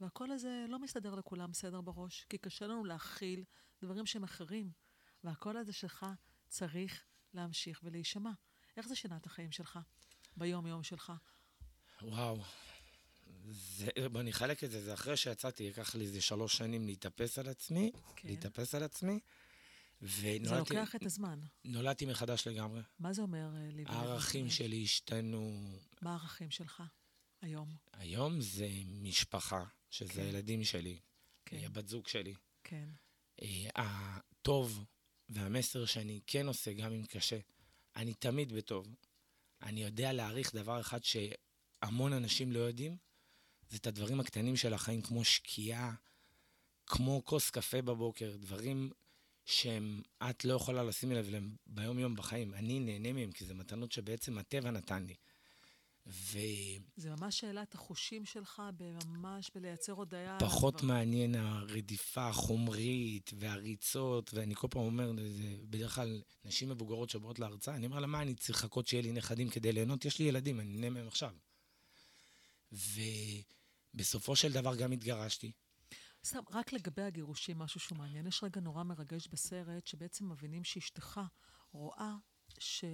[0.00, 3.44] והקול הזה לא מסתדר לכולם בסדר בראש, כי קשה לנו להכיל
[3.82, 4.70] דברים שהם אחרים.
[5.24, 6.06] והקול הזה שלך
[6.48, 8.30] צריך להמשיך ולהישמע.
[8.76, 9.78] איך זה שינה את החיים שלך,
[10.36, 11.12] ביום-יום שלך?
[12.02, 12.42] וואו.
[13.50, 17.48] זה, בוא נחלק את זה, זה אחרי שיצאתי, ייקח לי איזה שלוש שנים להתאפס על
[17.48, 18.28] עצמי, כן.
[18.28, 19.20] להתאפס על עצמי.
[20.02, 20.48] ונולדתי...
[20.48, 21.40] זה לוקח את הזמן.
[21.64, 22.82] נולדתי מחדש לגמרי.
[22.98, 23.92] מה זה אומר, אה, ליבי?
[23.92, 25.68] הערכים שלי השתנו.
[26.02, 26.82] מה הערכים שלך
[27.40, 27.76] היום?
[27.92, 29.64] היום זה משפחה,
[29.94, 30.20] שזה כן.
[30.20, 30.98] הילדים שלי,
[31.44, 31.64] כן.
[31.64, 32.34] הבת זוג שלי.
[32.64, 32.88] כן.
[33.42, 34.84] אה, הטוב
[35.28, 37.38] והמסר שאני כן עושה, גם אם קשה,
[37.96, 38.94] אני תמיד בטוב.
[39.62, 42.96] אני יודע להעריך דבר אחד שהמון אנשים לא יודעים,
[43.70, 45.94] זה את הדברים הקטנים של החיים, כמו שקיעה,
[46.86, 48.90] כמו כוס קפה בבוקר, דברים
[49.44, 52.54] שהם, את לא יכולה לשים לב אליהם ביום-יום בחיים.
[52.54, 55.14] אני נהנה מהם, כי זה מתנות שבעצם הטבע נתן לי.
[56.06, 56.38] ו...
[56.96, 58.62] זה ממש שאלת החושים שלך,
[59.06, 60.36] ממש בלייצר הודיה.
[60.40, 67.38] פחות מעניין הרדיפה החומרית והריצות, ואני כל פעם אומר, זה בדרך כלל נשים מבוגרות שבאות
[67.38, 70.04] להרצאה, אני אומר לה, מה אני צריך לחכות שיהיה לי נכדים כדי ליהנות?
[70.04, 71.34] יש לי ילדים, אני נהנה מהם עכשיו.
[73.94, 75.52] ובסופו של דבר גם התגרשתי.
[76.24, 78.26] סתם, רק לגבי הגירושים, משהו שהוא מעניין.
[78.26, 81.20] יש רגע נורא מרגש בסרט, שבעצם מבינים שאשתך
[81.72, 82.14] רואה
[82.58, 82.84] ש...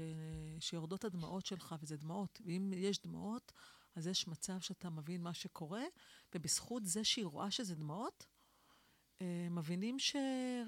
[0.61, 2.41] שיורדות הדמעות שלך, וזה דמעות.
[2.45, 3.53] ואם יש דמעות,
[3.97, 5.83] אז יש מצב שאתה מבין מה שקורה,
[6.35, 8.27] ובזכות זה שהיא רואה שזה דמעות,
[9.23, 10.17] אה, מבינים ש...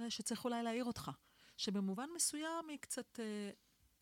[0.09, 1.11] שצריך אולי להעיר אותך.
[1.57, 3.51] שבמובן מסוים היא קצת אה,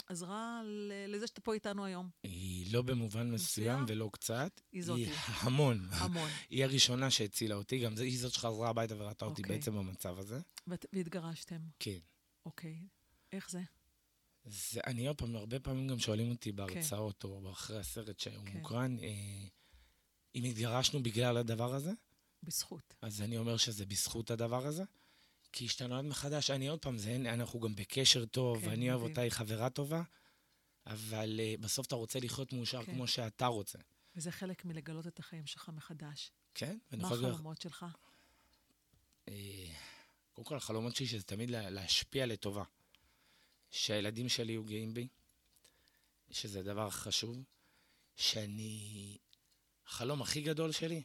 [0.07, 0.62] עזרה
[1.09, 2.09] לזה שאתה פה איתנו היום.
[2.22, 4.61] היא לא במובן מסוים ולא קצת.
[4.72, 5.01] היא זאתי.
[5.01, 5.86] היא המון.
[5.91, 6.28] המון.
[6.51, 9.57] היא הראשונה שהצילה אותי, גם היא זאת שחזרה הביתה וראתה אותי אוקיי.
[9.57, 10.41] בעצם במצב הזה.
[10.66, 11.61] והתגרשתם.
[11.78, 11.99] כן.
[12.47, 12.78] אוקיי.
[13.32, 13.61] איך זה?
[14.45, 17.28] זה, אני עוד פעם, הרבה פעמים גם שואלים אותי בהרצאות, כן.
[17.28, 18.59] או אחרי הסרט שהוא כן.
[18.59, 19.47] מוקרן, אה,
[20.34, 21.93] אם התגרשנו בגלל הדבר הזה?
[22.43, 22.95] בזכות.
[23.03, 24.84] אז אני אומר שזה בזכות הדבר הזה.
[25.53, 29.20] כי השתנועד מחדש, אני עוד פעם, זה, אנחנו גם בקשר טוב, כן, ואני אוהב אותה,
[29.20, 30.03] היא חברה טובה,
[30.86, 32.93] אבל uh, בסוף אתה רוצה לחיות מאושר כן.
[32.93, 33.78] כמו שאתה רוצה.
[34.16, 36.32] וזה חלק מלגלות את החיים שלך מחדש.
[36.55, 36.78] כן.
[36.93, 37.62] מה החלומות לך...
[37.62, 37.86] שלך?
[39.26, 39.32] Uh,
[40.32, 42.64] קודם כל, החלומות שלי שזה תמיד להשפיע לטובה.
[43.71, 45.09] שהילדים שלי יהיו גאים בי,
[46.31, 47.45] שזה דבר חשוב,
[48.16, 49.18] שאני...
[49.87, 51.03] החלום הכי גדול שלי,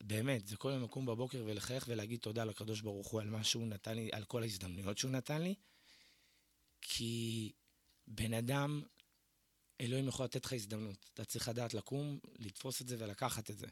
[0.00, 3.66] באמת, זה כל יום לקום בבוקר ולחייך ולהגיד תודה לקדוש ברוך הוא על מה שהוא
[3.66, 5.54] נתן לי, על כל ההזדמנויות שהוא נתן לי,
[6.80, 7.52] כי
[8.06, 8.82] בן אדם,
[9.80, 11.10] אלוהים יכול לתת לך הזדמנות.
[11.14, 13.66] אתה צריך לדעת לקום, לתפוס את זה ולקחת את זה.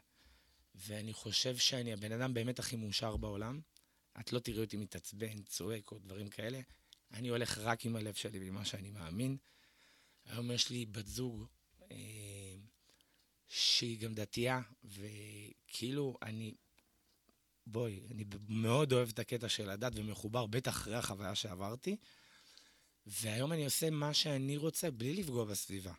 [0.75, 3.61] ואני חושב שאני הבן אדם באמת הכי מאושר בעולם.
[4.19, 6.59] את לא תראי אותי מתעצבן, צועק או דברים כאלה.
[7.13, 9.37] אני הולך רק עם הלב שלי ועם מה שאני מאמין.
[10.25, 11.45] היום יש לי בת זוג
[11.91, 12.55] אה,
[13.47, 16.55] שהיא גם דתייה, וכאילו, אני...
[17.67, 21.95] בואי, אני מאוד אוהב את הקטע של הדת ומחובר, בטח אחרי החוויה שעברתי.
[23.05, 25.93] והיום אני עושה מה שאני רוצה בלי לפגוע בסביבה.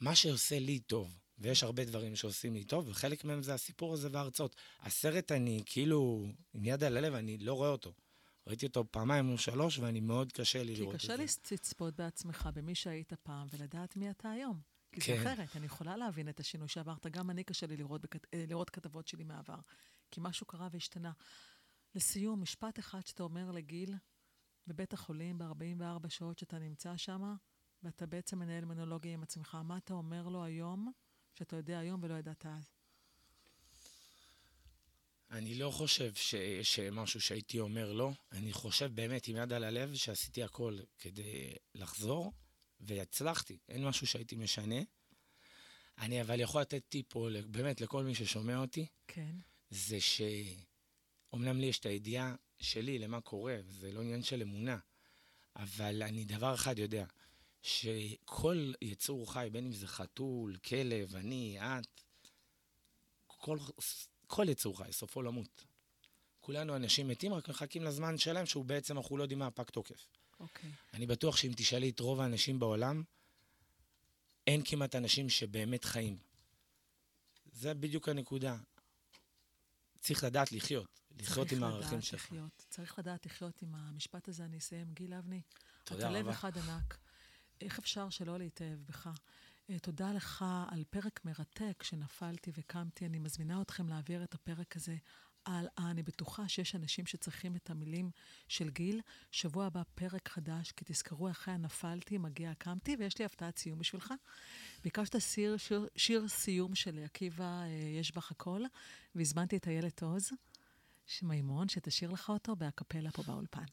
[0.00, 1.18] מה שעושה לי טוב.
[1.38, 4.56] ויש הרבה דברים שעושים לי טוב, וחלק מהם זה הסיפור הזה וההרצאות.
[4.80, 7.92] הסרט, אני כאילו, עם יד על הלב, אני לא רואה אותו.
[8.46, 11.06] ראיתי אותו פעמיים או שלוש, ואני מאוד קשה לי לראות את זה.
[11.16, 14.60] כי קשה לצפות בעצמך במי שהיית פעם, ולדעת מי אתה היום.
[14.92, 15.16] כי כן.
[15.16, 17.06] זה אחרת, אני יכולה להבין את השינוי שעברת.
[17.06, 18.26] גם אני קשה לי לראות, בכת...
[18.34, 19.58] אה, לראות כתבות שלי מהעבר.
[20.10, 21.12] כי משהו קרה והשתנה.
[21.94, 23.94] לסיום, משפט אחד שאתה אומר לגיל,
[24.66, 27.34] בבית החולים, ב-44 שעות שאתה נמצא שם,
[27.82, 30.92] ואתה בעצם מנהל מונולוגיה עם עצמך, מה אתה אומר לו היום,
[31.34, 32.75] שאתה יודע היום ולא ידעת אז?
[35.30, 38.10] אני לא חושב שיש משהו שהייתי אומר לא.
[38.32, 42.32] אני חושב באמת, עם יד על הלב, שעשיתי הכל כדי לחזור,
[42.80, 43.58] והצלחתי.
[43.68, 44.80] אין משהו שהייתי משנה.
[45.98, 48.86] אני אבל יכול לתת טיפ פה, באמת, לכל מי ששומע אותי.
[49.08, 49.36] כן.
[49.70, 54.78] זה שאומנם לי יש את הידיעה שלי למה קורה, וזה לא עניין של אמונה,
[55.56, 57.04] אבל אני דבר אחד יודע,
[57.62, 62.00] שכל יצור חי, בין אם זה חתול, כלב, אני, את,
[63.26, 63.58] כל,
[64.26, 65.64] כל יצור חי, סופו למות.
[66.40, 70.08] כולנו אנשים מתים, רק מחכים לזמן שלהם, שהוא בעצם, אנחנו לא יודעים מה פג תוקף.
[70.40, 70.70] אוקיי.
[70.70, 70.96] Okay.
[70.96, 73.02] אני בטוח שאם תשאלי את רוב האנשים בעולם,
[74.46, 76.18] אין כמעט אנשים שבאמת חיים.
[77.52, 78.56] זה בדיוק הנקודה.
[80.00, 82.20] צריך לדעת לחיות, לחיות עם הערכים שלך.
[82.20, 84.92] צריך לדעת לחיות, צריך לדעת לחיות עם המשפט הזה, אני אסיים.
[84.92, 85.40] גיל אבני,
[85.84, 86.18] תודה רבה.
[86.18, 86.98] אתה לב אחד ענק.
[87.60, 89.10] איך אפשר שלא להתאהב בך?
[89.70, 93.06] אה, תודה לך על פרק מרתק שנפלתי וקמתי.
[93.06, 94.96] אני מזמינה אתכם להעביר את הפרק הזה
[95.46, 95.90] הלאה.
[95.90, 98.10] אני בטוחה שיש אנשים שצריכים את המילים
[98.48, 99.00] של גיל.
[99.30, 104.14] שבוע הבא פרק חדש, כי תזכרו, אחרי הנפלתי, מגיע קמתי, ויש לי הפתעת סיום בשבילך.
[104.84, 107.68] ביקשת שיר, שיר, שיר סיום של עקיבא, אה,
[108.00, 108.62] יש בך הכל,
[109.14, 110.30] והזמנתי את איילת עוז,
[111.22, 113.64] מימון, שתשאיר לך אותו באקפלה פה באולפן.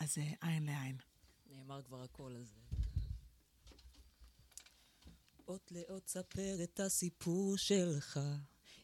[0.00, 0.96] אז אה, עין לעין.
[1.50, 2.54] נאמר כבר הכל, אז...
[5.48, 8.20] אות לאות ספר את הסיפור שלך,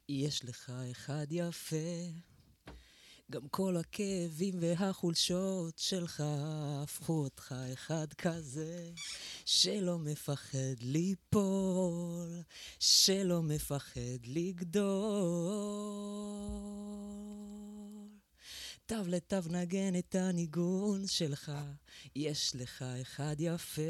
[0.09, 1.77] יש לך אחד יפה.
[3.31, 8.91] גם כל הכאבים והחולשות שלך הפכו אותך אחד כזה
[9.45, 12.43] שלא מפחד ליפול,
[12.81, 15.19] שלא מפחד לגדול.
[18.87, 21.53] תו לתו נגן את הניגון שלך,
[22.17, 23.83] יש לך אחד יפה.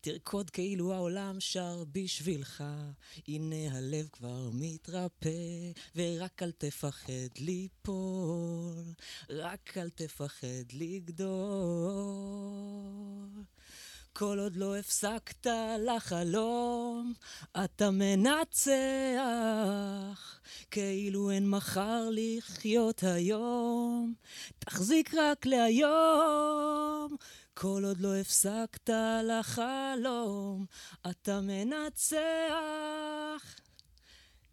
[0.00, 2.64] תרקוד כאילו העולם שר בשבילך,
[3.28, 8.84] הנה הלב כבר מתרפא, ורק אל תפחד ליפול,
[9.30, 12.08] רק אל תפחד לגדול.
[14.18, 15.46] כל עוד לא הפסקת
[15.78, 17.12] לחלום,
[17.64, 18.70] אתה מנצח,
[20.70, 24.14] כאילו אין מחר לחיות היום,
[24.58, 27.16] תחזיק רק להיום.
[27.60, 28.90] כל עוד לא הפסקת
[29.24, 30.66] לחלום,
[31.10, 32.18] אתה מנצח.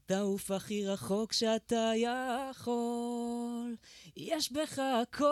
[0.06, 3.76] תעוף הכי רחוק שאתה יכול,
[4.18, 5.26] יש בך הכל.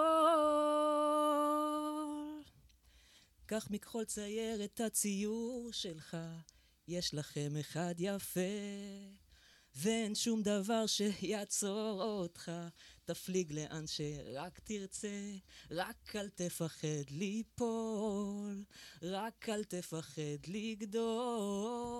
[3.46, 6.18] קח מכחול צייר את הציור שלך,
[6.88, 8.40] יש לכם אחד יפה,
[9.76, 12.52] ואין שום דבר שיעצור אותך,
[13.06, 15.32] תפליג לאן שרק תרצה,
[15.72, 18.64] רק אל תפחד ליפול,
[19.02, 21.94] רק אל תפחד לגדול.